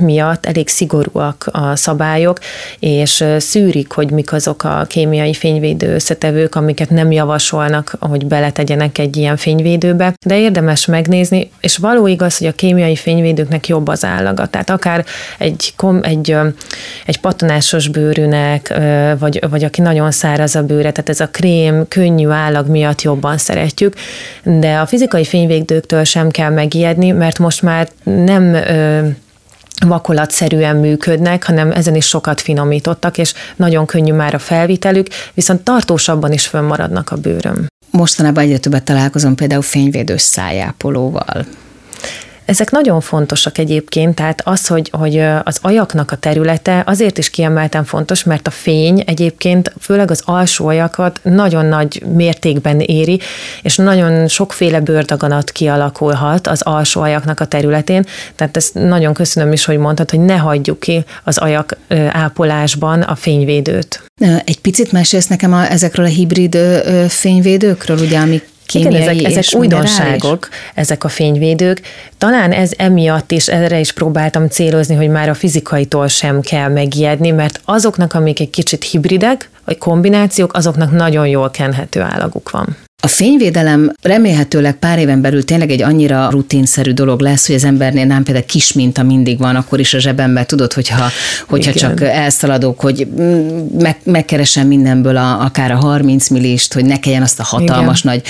miatt 0.00 0.46
elég 0.46 0.68
szigorúak 0.68 1.48
a 1.52 1.76
szabályok, 1.76 2.38
és 2.78 3.24
szűrik, 3.38 3.92
hogy 3.92 4.10
mik 4.10 4.32
azok 4.32 4.64
a 4.64 4.86
kémiai 4.88 5.34
fényvédő 5.34 5.94
összetevők, 5.94 6.54
amiket 6.54 6.90
nem 6.90 7.12
javasolnak, 7.12 7.96
hogy 8.00 8.26
beletegyenek 8.26 8.98
egy 8.98 9.16
ilyen 9.16 9.36
fényvédőbe. 9.36 10.14
De 10.26 10.38
érdemes 10.38 10.86
megnézni, 10.86 11.50
és 11.60 11.76
való 11.76 12.06
igaz, 12.06 12.39
hogy 12.40 12.48
a 12.48 12.52
kémiai 12.52 12.96
fényvédőknek 12.96 13.68
jobb 13.68 13.88
az 13.88 14.04
állaga. 14.04 14.46
Tehát 14.46 14.70
akár 14.70 15.04
egy, 15.38 15.72
kom, 15.76 16.00
egy, 16.02 16.36
egy 17.06 17.20
patonásos 17.20 17.88
bőrűnek, 17.88 18.78
vagy, 19.18 19.44
vagy 19.50 19.64
aki 19.64 19.80
nagyon 19.80 20.10
száraz 20.10 20.56
a 20.56 20.62
bőre, 20.62 20.90
tehát 20.90 21.08
ez 21.08 21.20
a 21.20 21.28
krém, 21.28 21.88
könnyű 21.88 22.28
állag 22.28 22.68
miatt 22.68 23.02
jobban 23.02 23.38
szeretjük, 23.38 23.94
de 24.42 24.76
a 24.76 24.86
fizikai 24.86 25.24
fényvédőktől 25.24 26.04
sem 26.04 26.30
kell 26.30 26.50
megijedni, 26.50 27.10
mert 27.10 27.38
most 27.38 27.62
már 27.62 27.88
nem 28.04 28.56
vakolatszerűen 29.86 30.76
működnek, 30.76 31.44
hanem 31.44 31.72
ezen 31.72 31.94
is 31.94 32.06
sokat 32.06 32.40
finomítottak, 32.40 33.18
és 33.18 33.34
nagyon 33.56 33.86
könnyű 33.86 34.12
már 34.12 34.34
a 34.34 34.38
felvitelük, 34.38 35.06
viszont 35.34 35.60
tartósabban 35.60 36.32
is 36.32 36.46
fönnmaradnak 36.46 37.10
a 37.10 37.16
bőröm. 37.16 37.66
Mostanában 37.90 38.44
egyre 38.44 38.58
többet 38.58 38.82
találkozom 38.82 39.34
például 39.34 39.62
fényvédős 39.62 40.22
szájápolóval. 40.22 41.46
Ezek 42.50 42.70
nagyon 42.70 43.00
fontosak 43.00 43.58
egyébként, 43.58 44.14
tehát 44.14 44.42
az, 44.44 44.66
hogy, 44.66 44.90
hogy 44.92 45.18
az 45.44 45.58
ajaknak 45.62 46.10
a 46.10 46.16
területe 46.16 46.82
azért 46.86 47.18
is 47.18 47.30
kiemelten 47.30 47.84
fontos, 47.84 48.24
mert 48.24 48.46
a 48.46 48.50
fény 48.50 49.02
egyébként 49.06 49.72
főleg 49.80 50.10
az 50.10 50.22
alsó 50.24 50.66
ajakat 50.66 51.20
nagyon 51.22 51.66
nagy 51.66 52.02
mértékben 52.14 52.80
éri, 52.80 53.20
és 53.62 53.76
nagyon 53.76 54.28
sokféle 54.28 54.80
bőrdaganat 54.80 55.50
kialakulhat 55.50 56.46
az 56.46 56.62
alsó 56.62 57.00
ajaknak 57.00 57.40
a 57.40 57.44
területén, 57.44 58.06
tehát 58.36 58.56
ezt 58.56 58.74
nagyon 58.74 59.14
köszönöm 59.14 59.52
is, 59.52 59.64
hogy 59.64 59.78
mondtad, 59.78 60.10
hogy 60.10 60.20
ne 60.20 60.36
hagyjuk 60.36 60.80
ki 60.80 61.04
az 61.24 61.38
ajak 61.38 61.76
ápolásban 62.08 63.00
a 63.02 63.14
fényvédőt. 63.14 64.02
Egy 64.44 64.60
picit 64.60 64.92
mesélsz 64.92 65.26
nekem 65.26 65.52
a, 65.52 65.70
ezekről 65.70 66.06
a 66.06 66.08
hibrid 66.08 66.58
fényvédőkről, 67.08 67.98
ugye, 67.98 68.18
amik 68.18 68.48
igen, 68.74 68.94
ezek, 68.94 69.22
ezek 69.22 69.44
újdonságok, 69.60 70.48
ezek 70.74 71.04
a 71.04 71.08
fényvédők. 71.08 71.80
Talán 72.18 72.52
ez 72.52 72.72
emiatt 72.76 73.30
is, 73.30 73.48
erre 73.48 73.78
is 73.78 73.92
próbáltam 73.92 74.48
célozni, 74.48 74.94
hogy 74.94 75.08
már 75.08 75.28
a 75.28 75.34
fizikaitól 75.34 76.08
sem 76.08 76.40
kell 76.40 76.68
megijedni, 76.68 77.30
mert 77.30 77.60
azoknak, 77.64 78.14
amik 78.14 78.40
egy 78.40 78.50
kicsit 78.50 78.84
hibridek, 78.84 79.48
vagy 79.64 79.78
kombinációk, 79.78 80.52
azoknak 80.54 80.90
nagyon 80.90 81.26
jól 81.26 81.50
kenhető 81.50 82.00
állaguk 82.00 82.50
van. 82.50 82.76
A 83.02 83.08
fényvédelem 83.08 83.92
remélhetőleg 84.02 84.74
pár 84.74 84.98
éven 84.98 85.20
belül 85.20 85.44
tényleg 85.44 85.70
egy 85.70 85.82
annyira 85.82 86.28
rutinszerű 86.30 86.92
dolog 86.92 87.20
lesz, 87.20 87.46
hogy 87.46 87.54
az 87.54 87.64
embernél 87.64 88.04
nem 88.04 88.22
például 88.22 88.44
kis 88.46 88.72
minta 88.72 89.02
mindig 89.02 89.38
van, 89.38 89.56
akkor 89.56 89.80
is 89.80 89.94
a 89.94 89.98
zsebemben 89.98 90.46
tudod, 90.46 90.72
hogyha, 90.72 91.10
hogyha 91.48 91.72
csak 91.72 92.00
elszaladok, 92.00 92.80
hogy 92.80 93.06
meg, 93.78 93.96
megkeresem 94.04 94.66
mindenből 94.66 95.16
a, 95.16 95.40
akár 95.40 95.70
a 95.70 95.76
30 95.76 96.28
millist, 96.28 96.72
hogy 96.72 96.84
ne 96.84 96.98
kelljen 96.98 97.22
azt 97.22 97.40
a 97.40 97.44
hatalmas 97.44 98.04
Igen. 98.04 98.12
nagy 98.14 98.22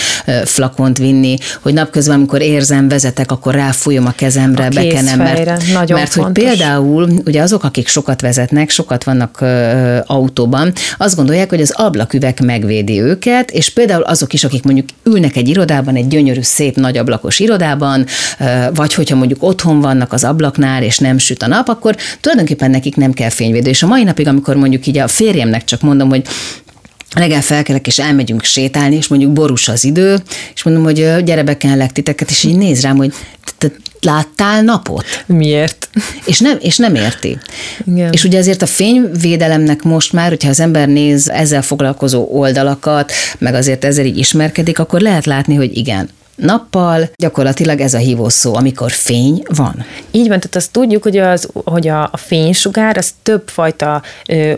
flakont 0.48 0.98
vinni, 0.98 1.36
hogy 1.60 1.72
napközben, 1.72 2.16
amikor 2.16 2.40
érzem, 2.40 2.88
vezetek, 2.88 3.30
akkor 3.30 3.54
ráfújom 3.54 4.06
a 4.06 4.12
kezemre, 4.12 4.64
a 4.64 4.68
bekenem, 4.68 5.18
mert, 5.18 5.72
Nagyon 5.72 5.98
mert 5.98 6.12
fontos. 6.12 6.22
hogy 6.22 6.32
például 6.32 7.08
ugye 7.26 7.42
azok, 7.42 7.64
akik 7.64 7.88
sokat 7.88 8.20
vezetnek, 8.20 8.70
sokat 8.70 9.04
vannak 9.04 9.40
ö, 9.40 9.98
autóban, 10.06 10.72
azt 10.98 11.16
gondolják, 11.16 11.48
hogy 11.48 11.60
az 11.60 11.70
ablaküveg 11.70 12.38
megvédi 12.44 13.00
őket, 13.00 13.50
és 13.50 13.70
például 13.70 14.02
azok 14.02 14.32
is, 14.32 14.44
akik 14.44 14.59
akik 14.60 14.72
mondjuk 14.72 15.14
ülnek 15.14 15.36
egy 15.36 15.48
irodában, 15.48 15.96
egy 15.96 16.08
gyönyörű, 16.08 16.40
szép, 16.42 16.76
nagy 16.76 16.96
ablakos 16.96 17.38
irodában, 17.38 18.06
vagy 18.74 18.94
hogyha 18.94 19.16
mondjuk 19.16 19.42
otthon 19.42 19.80
vannak 19.80 20.12
az 20.12 20.24
ablaknál, 20.24 20.82
és 20.82 20.98
nem 20.98 21.18
süt 21.18 21.42
a 21.42 21.46
nap, 21.46 21.68
akkor 21.68 21.96
tulajdonképpen 22.20 22.70
nekik 22.70 22.96
nem 22.96 23.12
kell 23.12 23.28
fényvédő. 23.28 23.68
És 23.68 23.82
a 23.82 23.86
mai 23.86 24.04
napig, 24.04 24.26
amikor 24.26 24.56
mondjuk 24.56 24.86
így 24.86 24.98
a 24.98 25.08
férjemnek 25.08 25.64
csak 25.64 25.80
mondom, 25.80 26.08
hogy 26.08 26.22
reggel 27.16 27.42
felkelek, 27.42 27.86
és 27.86 27.98
elmegyünk 27.98 28.44
sétálni, 28.44 28.96
és 28.96 29.08
mondjuk 29.08 29.32
borús 29.32 29.68
az 29.68 29.84
idő, 29.84 30.22
és 30.54 30.62
mondom, 30.62 30.82
hogy 30.82 30.94
gyere 31.24 31.42
bekenlek 31.42 31.92
titeket, 31.92 32.30
és 32.30 32.44
így 32.44 32.56
néz 32.56 32.82
rám, 32.82 32.96
hogy 32.96 33.12
láttál 34.00 34.62
napot? 34.62 35.04
Miért? 35.26 35.88
És 36.24 36.38
nem, 36.38 36.58
és 36.60 36.76
nem 36.76 36.94
érti. 36.94 37.38
Igen. 37.86 38.12
És 38.12 38.24
ugye 38.24 38.38
azért 38.38 38.62
a 38.62 38.66
fényvédelemnek 38.66 39.82
most 39.82 40.12
már, 40.12 40.28
hogyha 40.28 40.48
az 40.48 40.60
ember 40.60 40.88
néz 40.88 41.28
ezzel 41.28 41.62
foglalkozó 41.62 42.28
oldalakat, 42.30 43.12
meg 43.38 43.54
azért 43.54 43.84
ezzel 43.84 44.04
így 44.04 44.18
ismerkedik, 44.18 44.78
akkor 44.78 45.00
lehet 45.00 45.26
látni, 45.26 45.54
hogy 45.54 45.76
igen, 45.76 46.08
nappal, 46.40 47.10
gyakorlatilag 47.16 47.80
ez 47.80 47.94
a 47.94 47.98
hívó 47.98 48.28
szó, 48.28 48.54
amikor 48.54 48.90
fény 48.90 49.42
van. 49.54 49.84
Így 50.10 50.28
van, 50.28 50.40
tehát 50.40 50.56
azt 50.56 50.72
tudjuk, 50.72 51.02
hogy, 51.02 51.18
az, 51.18 51.48
hogy 51.64 51.88
a, 51.88 52.02
a 52.02 52.16
fénysugár 52.16 52.96
az 52.96 53.10
többfajta 53.22 54.02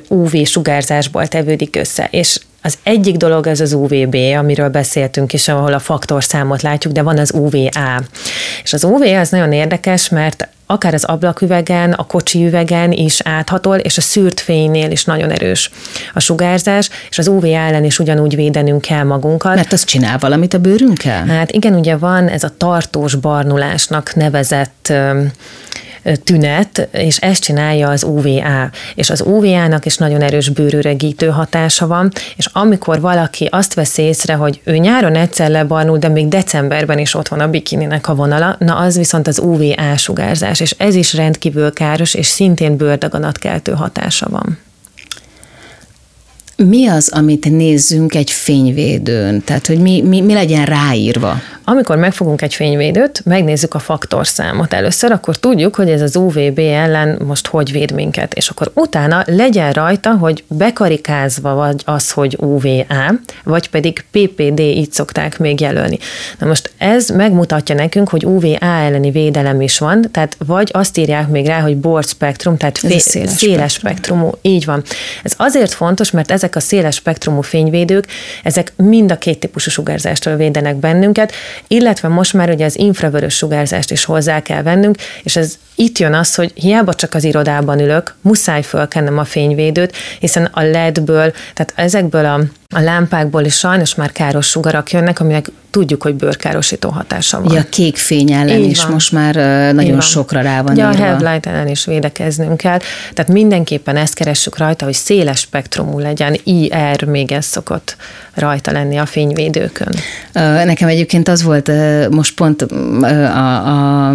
UV-sugárzásból 0.09 1.27
tevődik 1.27 1.77
össze, 1.77 2.09
és 2.11 2.41
az 2.63 2.79
egyik 2.83 3.17
dolog 3.17 3.47
ez 3.47 3.61
az 3.61 3.73
UVB, 3.73 4.17
amiről 4.39 4.69
beszéltünk 4.69 5.33
is, 5.33 5.49
ahol 5.49 5.73
a 5.73 5.79
faktorszámot 5.79 6.63
látjuk, 6.63 6.93
de 6.93 7.03
van 7.03 7.19
az 7.19 7.33
UVA. 7.35 8.03
És 8.63 8.73
az 8.73 8.85
UV 8.85 9.03
az 9.03 9.29
nagyon 9.29 9.53
érdekes, 9.53 10.09
mert 10.09 10.49
akár 10.67 10.95
az 10.95 11.05
ablaküvegen, 11.05 11.93
a 11.93 12.07
kocsi 12.07 12.47
üvegen 12.47 12.93
is 12.93 13.21
áthatol, 13.21 13.77
és 13.77 13.97
a 13.97 14.01
szűrt 14.01 14.41
fénynél 14.41 14.91
is 14.91 15.05
nagyon 15.05 15.31
erős 15.31 15.71
a 16.15 16.21
sugárzás, 16.21 16.91
és 17.11 17.19
az 17.19 17.29
UV 17.29 17.45
ellen 17.45 17.85
is 17.85 17.99
ugyanúgy 17.99 18.35
védenünk 18.35 18.81
kell 18.81 19.03
magunkat. 19.03 19.55
Mert 19.55 19.73
az 19.73 19.85
csinál 19.85 20.19
valamit 20.19 20.55
a 20.55 20.59
bőrünkkel? 20.59 21.27
Hát 21.27 21.51
igen, 21.51 21.75
ugye 21.75 21.97
van 21.97 22.29
ez 22.29 22.45
a 22.45 22.51
tartós 22.57 23.15
barnulásnak 23.15 24.15
nevezett 24.15 24.93
tünet, 26.25 26.89
és 26.93 27.17
ezt 27.17 27.43
csinálja 27.43 27.89
az 27.89 28.03
UVA. 28.03 28.71
És 28.95 29.11
az 29.11 29.21
UVA-nak 29.21 29.85
is 29.87 29.97
nagyon 29.97 30.23
erős 30.23 30.49
bőröregítő 30.49 31.27
hatása 31.27 31.87
van, 31.87 32.13
és 32.37 32.49
amikor 32.53 33.01
valaki 33.01 33.49
azt 33.51 33.75
vesz 33.75 33.99
észre, 33.99 34.35
hogy 34.35 34.61
ő 34.65 34.77
nyáron 34.77 35.15
egyszer 35.15 35.51
lebarnul, 35.51 35.99
de 35.99 36.09
még 36.09 36.29
decemberben 36.29 36.99
is 36.99 37.15
ott 37.15 37.29
van 37.29 37.41
a 37.41 37.49
bikininek 37.49 38.09
a 38.09 38.15
vonala, 38.15 38.57
na 38.59 38.77
az 38.77 38.97
viszont 38.97 39.29
az 39.29 39.39
UVA 39.39 39.97
sugárzás, 39.97 40.61
és 40.61 40.75
ez 40.79 40.95
is 40.95 41.15
rendkívül 41.15 41.73
káros, 41.73 42.15
és 42.15 42.27
szintén 42.27 42.77
bőrdaganatkeltő 42.77 43.73
hatása 43.73 44.29
van. 44.29 44.59
Mi 46.57 46.87
az, 46.87 47.09
amit 47.09 47.51
nézzünk 47.51 48.15
egy 48.15 48.31
fényvédőn? 48.31 49.45
Tehát, 49.45 49.67
hogy 49.67 49.79
mi, 49.79 50.03
mi, 50.03 50.21
mi 50.21 50.33
legyen 50.33 50.65
ráírva? 50.65 51.41
Amikor 51.65 51.97
megfogunk 51.97 52.43
egy 52.43 52.55
fényvédőt, 52.55 53.23
megnézzük 53.25 53.75
a 53.75 53.79
faktorszámot 53.79 54.73
először, 54.73 55.13
akkor 55.13 55.37
tudjuk, 55.37 55.75
hogy 55.75 55.91
ez 55.91 56.01
az 56.01 56.17
UVB 56.17 56.59
ellen 56.59 57.21
most 57.27 57.47
hogy 57.47 57.73
véd 57.73 57.93
minket, 57.93 58.35
és 58.35 58.49
akkor 58.49 58.71
utána 58.75 59.23
legyen 59.27 59.73
rajta, 59.73 60.11
hogy 60.11 60.45
bekarikázva 60.49 61.55
vagy 61.55 61.83
az, 61.85 62.11
hogy 62.11 62.37
UVA, 62.41 63.15
vagy 63.45 63.71
pedig 63.71 64.05
PPD, 64.11 64.59
így 64.59 64.93
szokták 64.93 65.39
még 65.39 65.61
jelölni. 65.61 65.99
Na 66.39 66.47
most 66.47 66.73
ez 66.79 67.09
megmutatja 67.09 67.75
nekünk, 67.75 68.09
hogy 68.09 68.25
UVA 68.25 68.57
elleni 68.59 69.11
védelem 69.11 69.61
is 69.61 69.79
van, 69.79 70.11
tehát 70.11 70.37
vagy 70.47 70.71
azt 70.73 70.99
írják 70.99 71.29
még 71.29 71.47
rá, 71.47 71.61
hogy 71.61 71.77
broad 71.77 72.07
spektrum, 72.07 72.57
tehát 72.57 72.79
fé- 72.79 73.01
széles, 73.01 73.31
széles 73.31 73.73
spektrumú, 73.73 74.31
így 74.41 74.65
van. 74.65 74.83
Ez 75.23 75.33
azért 75.37 75.73
fontos, 75.73 76.11
mert 76.11 76.31
ezek 76.31 76.57
a 76.57 76.61
széles 76.61 76.95
spektrumú 76.95 77.41
fényvédők, 77.41 78.07
ezek 78.43 78.73
mind 78.77 79.11
a 79.11 79.19
két 79.19 79.39
típusú 79.39 79.71
sugárzástól 79.71 80.37
védenek 80.37 80.77
bennünket, 80.77 81.33
illetve 81.69 82.09
most 82.09 82.33
már 82.33 82.51
ugye 82.51 82.65
az 82.65 82.79
infravörös 82.79 83.37
sugárzást 83.37 83.91
is 83.91 84.05
hozzá 84.05 84.41
kell 84.41 84.63
vennünk, 84.63 84.97
és 85.23 85.37
ez 85.37 85.59
itt 85.75 85.99
jön 85.99 86.15
az, 86.15 86.35
hogy 86.35 86.53
hiába 86.55 86.95
csak 86.95 87.15
az 87.15 87.25
irodában 87.25 87.81
ülök, 87.81 88.15
muszáj 88.21 88.63
fölkennem 88.63 89.19
a 89.19 89.25
fényvédőt, 89.25 89.97
hiszen 90.19 90.45
a 90.45 90.63
LED-ből, 90.63 91.33
tehát 91.55 91.73
ezekből 91.75 92.25
a, 92.25 92.41
a 92.73 92.81
lámpákból 92.81 93.45
is 93.45 93.55
sajnos 93.59 93.95
már 93.95 94.13
káros 94.13 94.47
sugarak 94.47 94.91
jönnek, 94.91 95.21
aminek 95.21 95.51
tudjuk, 95.73 96.03
hogy 96.03 96.15
bőrkárosító 96.15 96.89
hatása 96.89 97.41
van. 97.41 97.55
Ja, 97.55 97.61
a 97.61 97.65
kék 97.71 97.97
fény 97.97 98.33
ellen 98.33 98.59
Így 98.59 98.71
is 98.71 98.83
van. 98.83 98.93
most 98.93 99.13
már 99.13 99.35
nagyon 99.75 100.01
sokra 100.01 100.41
rá 100.41 100.63
van 100.63 100.77
ja, 100.77 100.89
a 100.89 100.95
headlight 100.95 101.47
ellen 101.47 101.69
is 101.69 101.85
védekeznünk 101.85 102.57
kell. 102.57 102.79
Tehát 103.13 103.33
mindenképpen 103.33 103.97
ezt 103.97 104.15
keressük 104.15 104.59
rajta, 104.59 104.85
hogy 104.85 104.95
széles 104.95 105.39
spektrumú 105.39 105.99
legyen, 105.99 106.37
IR 106.45 107.05
még 107.05 107.33
ez 107.33 107.45
szokott 107.45 107.97
rajta 108.35 108.73
lenni 108.73 108.97
a 108.97 109.07
fényvédőkön. 109.07 109.95
Nekem 110.65 110.89
egyébként 110.89 111.29
az 111.29 111.43
volt, 111.43 111.71
most 112.11 112.35
pont 112.35 112.63
a, 112.63 114.09
a 114.09 114.15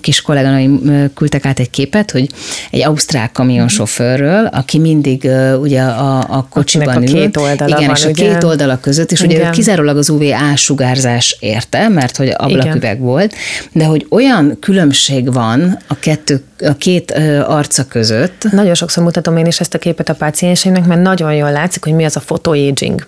kis 0.00 0.20
kolléganőim 0.20 0.80
küldtek 1.14 1.44
át 1.46 1.58
egy 1.58 1.70
képet, 1.70 2.10
hogy 2.10 2.28
egy 2.70 2.84
ausztrál 2.84 3.30
kamionsofőrről, 3.32 4.46
aki 4.46 4.78
mindig 4.78 5.30
ugye 5.60 5.82
a, 5.82 6.18
a 6.18 6.46
kocsiban 6.50 6.88
Akinek 6.88 7.08
ül. 7.08 7.16
a 7.16 7.20
két 7.20 7.36
oldala 7.36 7.75
igen, 7.76 7.86
van, 7.86 7.96
és 7.96 8.04
a 8.04 8.08
ugye? 8.08 8.32
két 8.32 8.44
oldala 8.44 8.80
között, 8.80 9.12
és 9.12 9.20
ugye 9.20 9.50
kizárólag 9.50 9.96
az 9.96 10.08
UVA 10.08 10.56
sugárzás 10.56 11.36
érte, 11.40 11.88
mert 11.88 12.16
hogy 12.16 12.32
ablaküveg 12.36 12.94
igen. 12.94 12.98
volt, 12.98 13.34
de 13.72 13.84
hogy 13.84 14.06
olyan 14.10 14.56
különbség 14.60 15.32
van 15.32 15.78
a 15.86 15.98
kettő 15.98 16.42
a 16.64 16.76
két 16.76 17.10
arca 17.46 17.84
között. 17.84 18.46
Nagyon 18.50 18.74
sokszor 18.74 19.04
mutatom 19.04 19.36
én 19.36 19.46
is 19.46 19.60
ezt 19.60 19.74
a 19.74 19.78
képet 19.78 20.08
a 20.08 20.14
pácienseimnek, 20.14 20.86
mert 20.86 21.02
nagyon 21.02 21.34
jól 21.34 21.52
látszik, 21.52 21.84
hogy 21.84 21.92
mi 21.92 22.04
az 22.04 22.16
a 22.16 22.20
photoaging. 22.20 23.06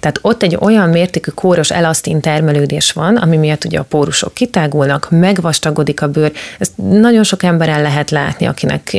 Tehát 0.00 0.18
ott 0.22 0.42
egy 0.42 0.56
olyan 0.60 0.88
mértékű 0.88 1.30
kóros 1.30 1.70
elasztin 1.70 2.20
termelődés 2.20 2.92
van, 2.92 3.16
ami 3.16 3.36
miatt 3.36 3.64
ugye 3.64 3.78
a 3.78 3.82
pórusok 3.82 4.34
kitágulnak, 4.34 5.10
megvastagodik 5.10 6.02
a 6.02 6.08
bőr. 6.08 6.32
Ezt 6.58 6.72
nagyon 6.76 7.22
sok 7.24 7.42
emberen 7.42 7.82
lehet 7.82 8.10
látni, 8.10 8.46
akinek 8.46 8.96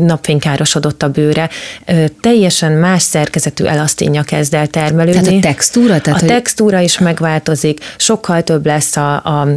napfénykárosodott 0.00 1.02
a 1.02 1.08
bőre. 1.08 1.48
Teljesen 2.20 2.72
más 2.72 3.02
szerkezetű 3.02 3.64
elasztinja 3.64 4.17
kezd 4.22 4.54
el 4.54 4.66
termelődni. 4.66 5.22
Tehát 5.22 5.38
a 5.38 5.40
textúra? 5.40 6.00
Tehát 6.00 6.22
a 6.22 6.24
hogy... 6.24 6.28
textúra 6.28 6.80
is 6.80 6.98
megváltozik, 6.98 7.80
sokkal 7.96 8.42
több 8.42 8.66
lesz 8.66 8.96
a, 8.96 9.14
a 9.14 9.48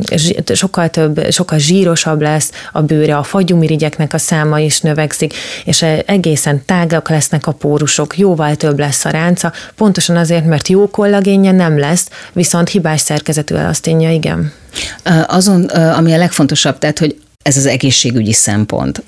sokkal 0.53 0.89
több, 0.89 1.31
sokkal 1.31 1.57
zsírosabb 1.57 2.21
lesz 2.21 2.51
a 2.71 2.81
bőre, 2.81 3.17
a 3.17 3.23
fagyumirigyeknek 3.23 4.13
a 4.13 4.17
száma 4.17 4.59
is 4.59 4.79
növekszik, 4.79 5.33
és 5.65 5.85
egészen 6.05 6.65
tágak 6.65 7.09
lesznek 7.09 7.47
a 7.47 7.51
pórusok, 7.51 8.17
jóval 8.17 8.55
több 8.55 8.79
lesz 8.79 9.05
a 9.05 9.09
ránca, 9.09 9.51
pontosan 9.75 10.15
azért, 10.15 10.45
mert 10.45 10.67
jó 10.67 10.89
kollagénje 10.89 11.51
nem 11.51 11.79
lesz, 11.79 12.07
viszont 12.33 12.69
hibás 12.69 13.01
szerkezetű 13.01 13.55
elaszténja 13.55 14.11
igen. 14.11 14.51
Azon, 15.27 15.63
ami 15.63 16.13
a 16.13 16.17
legfontosabb, 16.17 16.77
tehát, 16.77 16.99
hogy 16.99 17.15
ez 17.41 17.57
az 17.57 17.65
egészségügyi 17.65 18.33
szempont. 18.33 19.03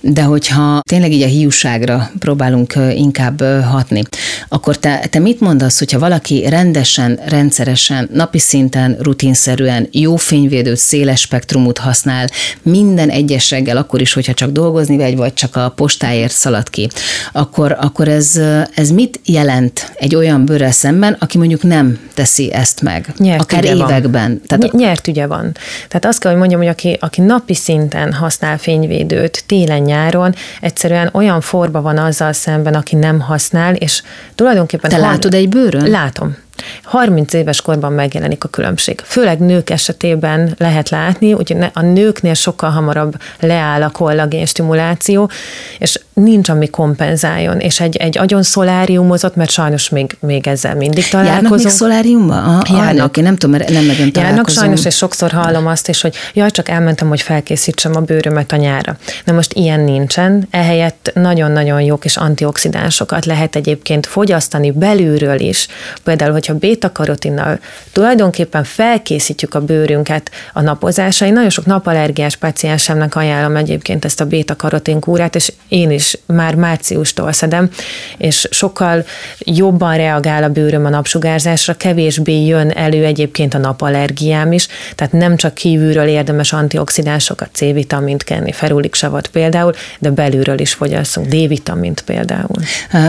De 0.00 0.22
hogyha 0.22 0.80
tényleg 0.88 1.12
így 1.12 1.22
a 1.22 1.26
hiúságra 1.26 2.10
próbálunk 2.18 2.74
inkább 2.94 3.42
hatni, 3.64 4.02
akkor 4.48 4.76
te, 4.76 5.06
te 5.10 5.18
mit 5.18 5.40
mondasz, 5.40 5.78
hogyha 5.78 5.98
valaki 5.98 6.48
rendesen, 6.48 7.20
rendszeresen, 7.26 8.08
napi 8.12 8.38
szinten, 8.38 8.96
rutinszerűen 9.00 9.88
jó 9.90 10.16
fényvédőt, 10.16 10.76
széles 10.76 11.20
spektrumot 11.20 11.78
használ 11.78 12.28
minden 12.62 13.10
egyes 13.10 13.50
reggel, 13.50 13.76
akkor 13.76 14.00
is, 14.00 14.12
hogyha 14.12 14.34
csak 14.34 14.50
dolgozni 14.50 14.96
vagy, 14.96 15.16
vagy 15.16 15.34
csak 15.34 15.56
a 15.56 15.72
postáért 15.76 16.32
szalad 16.32 16.70
ki, 16.70 16.88
akkor, 17.32 17.76
akkor 17.80 18.08
ez, 18.08 18.40
ez 18.74 18.90
mit 18.90 19.20
jelent 19.24 19.92
egy 19.94 20.14
olyan 20.14 20.44
bőrrel 20.44 20.70
szemben, 20.70 21.16
aki 21.18 21.38
mondjuk 21.38 21.62
nem 21.62 21.98
teszi 22.14 22.52
ezt 22.52 22.82
meg? 22.82 23.12
Nyert 23.16 23.40
akár 23.40 23.64
években. 23.64 24.28
Van. 24.28 24.42
Tehát, 24.46 24.72
nyert 24.72 25.08
ügye 25.08 25.26
van. 25.26 25.56
Tehát 25.88 26.04
azt 26.04 26.18
kell, 26.18 26.30
hogy 26.30 26.40
mondjam, 26.40 26.60
hogy 26.60 26.70
aki, 26.70 26.96
aki 27.00 27.20
napi 27.20 27.54
szinten 27.58 28.12
használ 28.12 28.58
fényvédőt 28.58 29.44
télen 29.46 29.82
nyáron 29.82 30.34
egyszerűen 30.60 31.10
olyan 31.12 31.40
forba 31.40 31.80
van 31.80 31.98
azzal 31.98 32.32
szemben, 32.32 32.74
aki 32.74 32.96
nem 32.96 33.20
használ, 33.20 33.74
és 33.74 34.02
tulajdonképpen... 34.34 34.90
Te 34.90 34.98
látod 34.98 35.34
egy 35.34 35.48
bőrön? 35.48 35.90
Látom. 35.90 36.36
30 36.82 37.32
éves 37.32 37.60
korban 37.60 37.92
megjelenik 37.92 38.44
a 38.44 38.48
különbség. 38.48 39.00
Főleg 39.04 39.38
nők 39.38 39.70
esetében 39.70 40.54
lehet 40.58 40.88
látni, 40.88 41.30
hogy 41.30 41.56
a 41.72 41.82
nőknél 41.82 42.34
sokkal 42.34 42.70
hamarabb 42.70 43.14
leáll 43.40 43.82
a 43.82 43.90
kollagén 43.90 44.46
stimuláció, 44.46 45.30
és 45.78 46.00
nincs, 46.12 46.48
ami 46.48 46.68
kompenzáljon. 46.68 47.60
És 47.60 47.80
egy, 47.80 47.96
egy 47.96 48.18
agyon 48.18 48.42
szoláriumozott, 48.42 49.36
mert 49.36 49.50
sajnos 49.50 49.88
még, 49.88 50.16
még 50.20 50.46
ezzel 50.46 50.74
mindig 50.74 51.08
találkozunk. 51.08 51.42
Járnak 51.42 51.62
még 51.62 51.72
szoláriumba? 51.72 52.34
Ah, 52.34 52.70
járnak. 52.70 53.16
Én 53.16 53.22
nem 53.24 53.36
tudom, 53.36 53.56
mert 53.56 53.70
nem 53.70 53.86
nagyon 53.86 54.10
Járnak 54.14 54.48
sajnos, 54.48 54.84
és 54.84 54.96
sokszor 54.96 55.30
hallom 55.30 55.66
azt 55.66 55.88
is, 55.88 56.00
hogy 56.00 56.14
jaj, 56.34 56.50
csak 56.50 56.68
elmentem, 56.68 57.08
hogy 57.08 57.20
felkészítsem 57.20 57.96
a 57.96 58.00
bőrömet 58.00 58.52
a 58.52 58.56
nyára. 58.56 58.96
Na 59.24 59.32
most 59.32 59.52
ilyen 59.52 59.80
nincsen, 59.80 60.46
ehelyett 60.50 61.10
nagyon-nagyon 61.14 61.80
jó 61.80 61.96
kis 61.96 62.16
antioxidánsokat 62.16 63.24
lehet 63.24 63.56
egyébként 63.56 64.06
fogyasztani 64.06 64.70
belülről 64.70 65.40
is. 65.40 65.66
Például, 66.04 66.32
hogy 66.32 66.46
hogyha 66.48 66.68
béta-karotinnal 66.68 67.58
tulajdonképpen 67.92 68.64
felkészítjük 68.64 69.54
a 69.54 69.60
bőrünket 69.60 70.30
a 70.52 70.60
napozásra, 70.60 71.26
én 71.26 71.32
nagyon 71.32 71.50
sok 71.50 71.66
napallergiás 71.66 72.36
paciensemnek 72.36 73.16
ajánlom 73.16 73.56
egyébként 73.56 74.04
ezt 74.04 74.20
a 74.20 74.26
béta-karotin 74.26 75.00
kúrát, 75.00 75.34
és 75.34 75.52
én 75.68 75.90
is 75.90 76.18
már 76.26 76.54
márciustól 76.54 77.32
szedem, 77.32 77.70
és 78.16 78.48
sokkal 78.50 79.04
jobban 79.38 79.96
reagál 79.96 80.42
a 80.42 80.48
bőröm 80.48 80.84
a 80.84 80.88
napsugárzásra, 80.88 81.74
kevésbé 81.74 82.46
jön 82.46 82.70
elő 82.70 83.04
egyébként 83.04 83.54
a 83.54 83.58
napallergiám 83.58 84.52
is, 84.52 84.68
tehát 84.94 85.12
nem 85.12 85.36
csak 85.36 85.54
kívülről 85.54 86.06
érdemes 86.06 86.52
antioxidánsokat, 86.52 87.48
C-vitamint 87.52 88.24
kenni, 88.24 88.52
ferulik 88.52 88.94
savat 88.94 89.26
például, 89.26 89.72
de 89.98 90.10
belülről 90.10 90.60
is 90.60 90.72
fogyasszunk, 90.72 91.26
D-vitamint 91.26 92.00
például. 92.00 92.62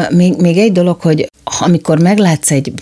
Még, 0.10 0.36
még 0.38 0.58
egy 0.58 0.72
dolog, 0.72 1.02
hogy 1.02 1.28
amikor 1.60 2.00
meglátsz 2.00 2.52
egy 2.52 2.74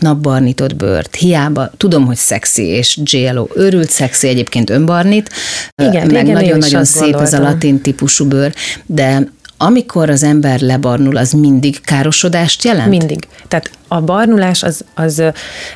napbarnított 0.48 0.76
bőrt, 0.76 1.16
hiába 1.16 1.70
tudom, 1.78 2.06
hogy 2.06 2.16
szexi, 2.16 2.64
és 2.64 3.00
GLO 3.04 3.48
őrült 3.56 3.90
szexi, 3.90 4.28
egyébként 4.28 4.70
önbarnit, 4.70 5.30
Igen, 5.76 6.12
meg 6.12 6.28
nagyon-nagyon 6.28 6.86
szép 6.86 7.16
ez 7.16 7.34
a 7.34 7.40
latin 7.40 7.82
típusú 7.82 8.26
bőr, 8.26 8.54
de 8.86 9.36
amikor 9.60 10.10
az 10.10 10.24
ember 10.24 10.60
lebarnul, 10.60 11.18
az 11.18 11.32
mindig 11.32 11.82
károsodást 11.82 12.64
jelent? 12.64 12.90
Mindig. 12.90 13.28
Tehát 13.48 13.72
a 13.88 14.02
barnulás 14.02 14.64
az, 14.64 14.84
az 14.96 15.24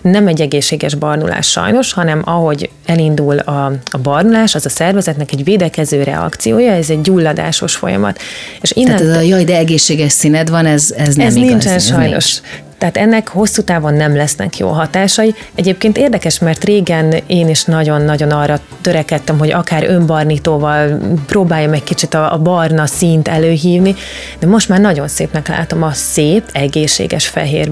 nem 0.01 0.27
egy 0.27 0.41
egészséges 0.41 0.95
barnulás 0.95 1.49
sajnos, 1.49 1.93
hanem 1.93 2.21
ahogy 2.25 2.69
elindul 2.85 3.37
a, 3.37 3.65
a 3.91 3.97
barnulás, 3.97 4.55
az 4.55 4.65
a 4.65 4.69
szervezetnek 4.69 5.31
egy 5.31 5.43
védekező 5.43 6.03
reakciója, 6.03 6.71
ez 6.71 6.89
egy 6.89 7.01
gyulladásos 7.01 7.75
folyamat. 7.75 8.19
És 8.61 8.71
innen, 8.75 8.97
Tehát 8.97 9.11
ez 9.11 9.17
a 9.17 9.21
jaj, 9.21 9.43
de 9.43 9.57
egészséges 9.57 10.11
színed 10.11 10.49
van, 10.49 10.65
ez, 10.65 10.93
ez 10.97 11.15
nem 11.15 11.27
ez 11.27 11.35
igaz. 11.35 11.49
Nincsen 11.49 11.73
ez 11.73 11.85
sajnos. 11.85 12.41
Nincs. 12.41 12.69
Tehát 12.81 12.97
ennek 12.97 13.27
hosszú 13.27 13.61
távon 13.61 13.93
nem 13.93 14.15
lesznek 14.15 14.57
jó 14.57 14.67
hatásai. 14.67 15.35
Egyébként 15.55 15.97
érdekes, 15.97 16.39
mert 16.39 16.63
régen 16.63 17.13
én 17.27 17.49
is 17.49 17.63
nagyon-nagyon 17.63 18.31
arra 18.31 18.59
törekedtem, 18.81 19.37
hogy 19.37 19.51
akár 19.51 19.83
önbarnítóval 19.83 20.99
próbáljam 21.25 21.73
egy 21.73 21.83
kicsit 21.83 22.13
a, 22.13 22.39
barna 22.43 22.85
színt 22.85 23.27
előhívni, 23.27 23.95
de 24.39 24.47
most 24.47 24.69
már 24.69 24.79
nagyon 24.79 25.07
szépnek 25.07 25.47
látom 25.47 25.83
a 25.83 25.91
szép, 25.91 26.49
egészséges 26.51 27.27
fehér 27.27 27.71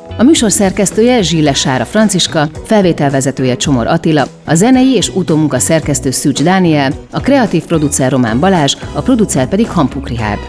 A 0.17 0.23
műsor 0.23 0.51
szerkesztője 0.51 1.21
Zsille 1.21 1.53
Sára 1.53 1.85
Franciska, 1.85 2.49
felvételvezetője 2.65 3.55
Csomor 3.55 3.87
Attila, 3.87 4.27
a 4.45 4.55
zenei 4.55 4.93
és 4.93 5.09
utómunka 5.09 5.59
szerkesztő 5.59 6.11
Szűcs 6.11 6.43
Dániel, 6.43 6.93
a 7.11 7.19
kreatív 7.19 7.65
producer 7.65 8.11
Román 8.11 8.39
Balázs, 8.39 8.75
a 8.93 9.01
producer 9.01 9.47
pedig 9.47 9.69
Hampuk 9.69 10.07
Rihárd. 10.07 10.39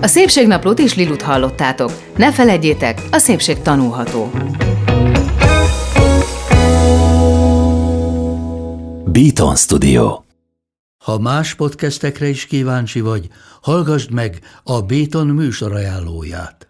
A 0.00 0.06
Szépségnaplót 0.06 0.78
és 0.78 0.94
Lilut 0.94 1.22
hallottátok. 1.22 1.90
Ne 2.16 2.32
feledjétek, 2.32 3.02
a 3.10 3.18
szépség 3.18 3.62
tanulható. 3.62 4.30
Beaton 9.04 9.56
Studio 9.56 10.22
Ha 11.04 11.18
más 11.18 11.54
podcastekre 11.54 12.28
is 12.28 12.46
kíváncsi 12.46 13.00
vagy, 13.00 13.28
hallgassd 13.62 14.10
meg 14.10 14.40
a 14.62 14.80
Béton 14.80 15.26
műsor 15.26 15.74
ajánlóját. 15.74 16.67